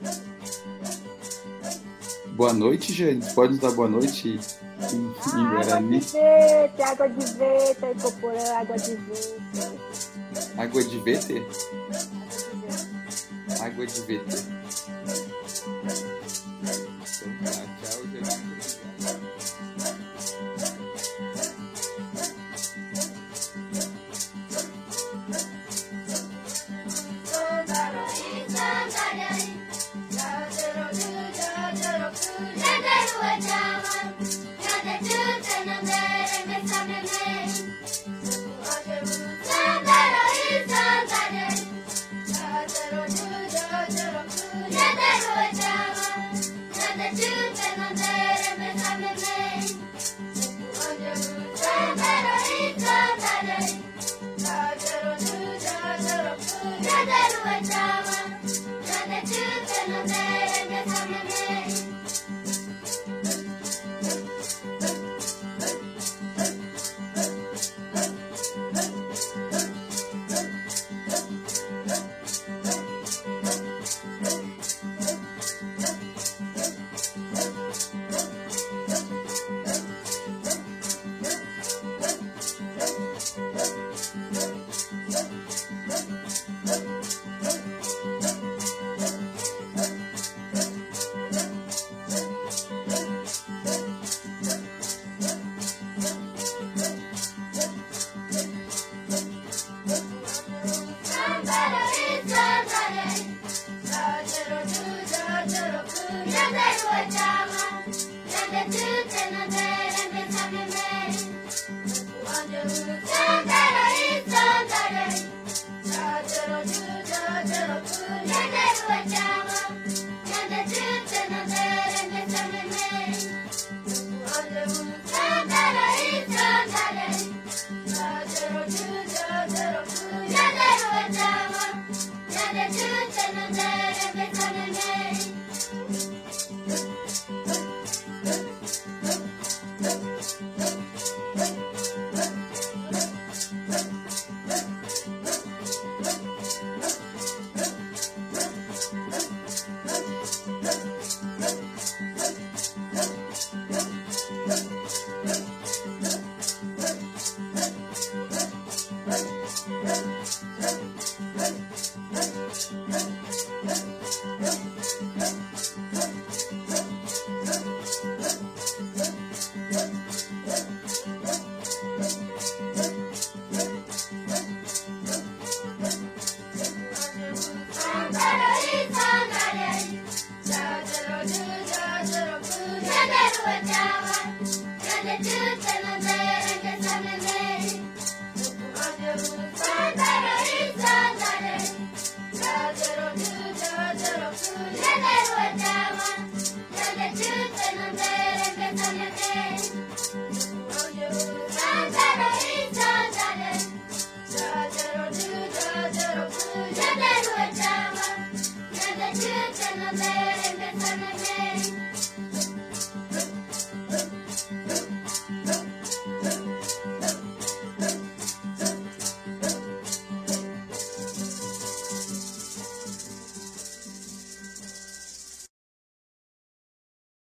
[2.38, 3.32] Boa noite, gente.
[3.34, 6.00] Pode dar boa noite em, ah, em Guarani?
[6.00, 9.38] Água de vete, água de vete, incorporando água de vete.
[10.56, 11.46] Água de vete?
[13.60, 14.36] Água de vete.
[17.20, 17.67] Então tá,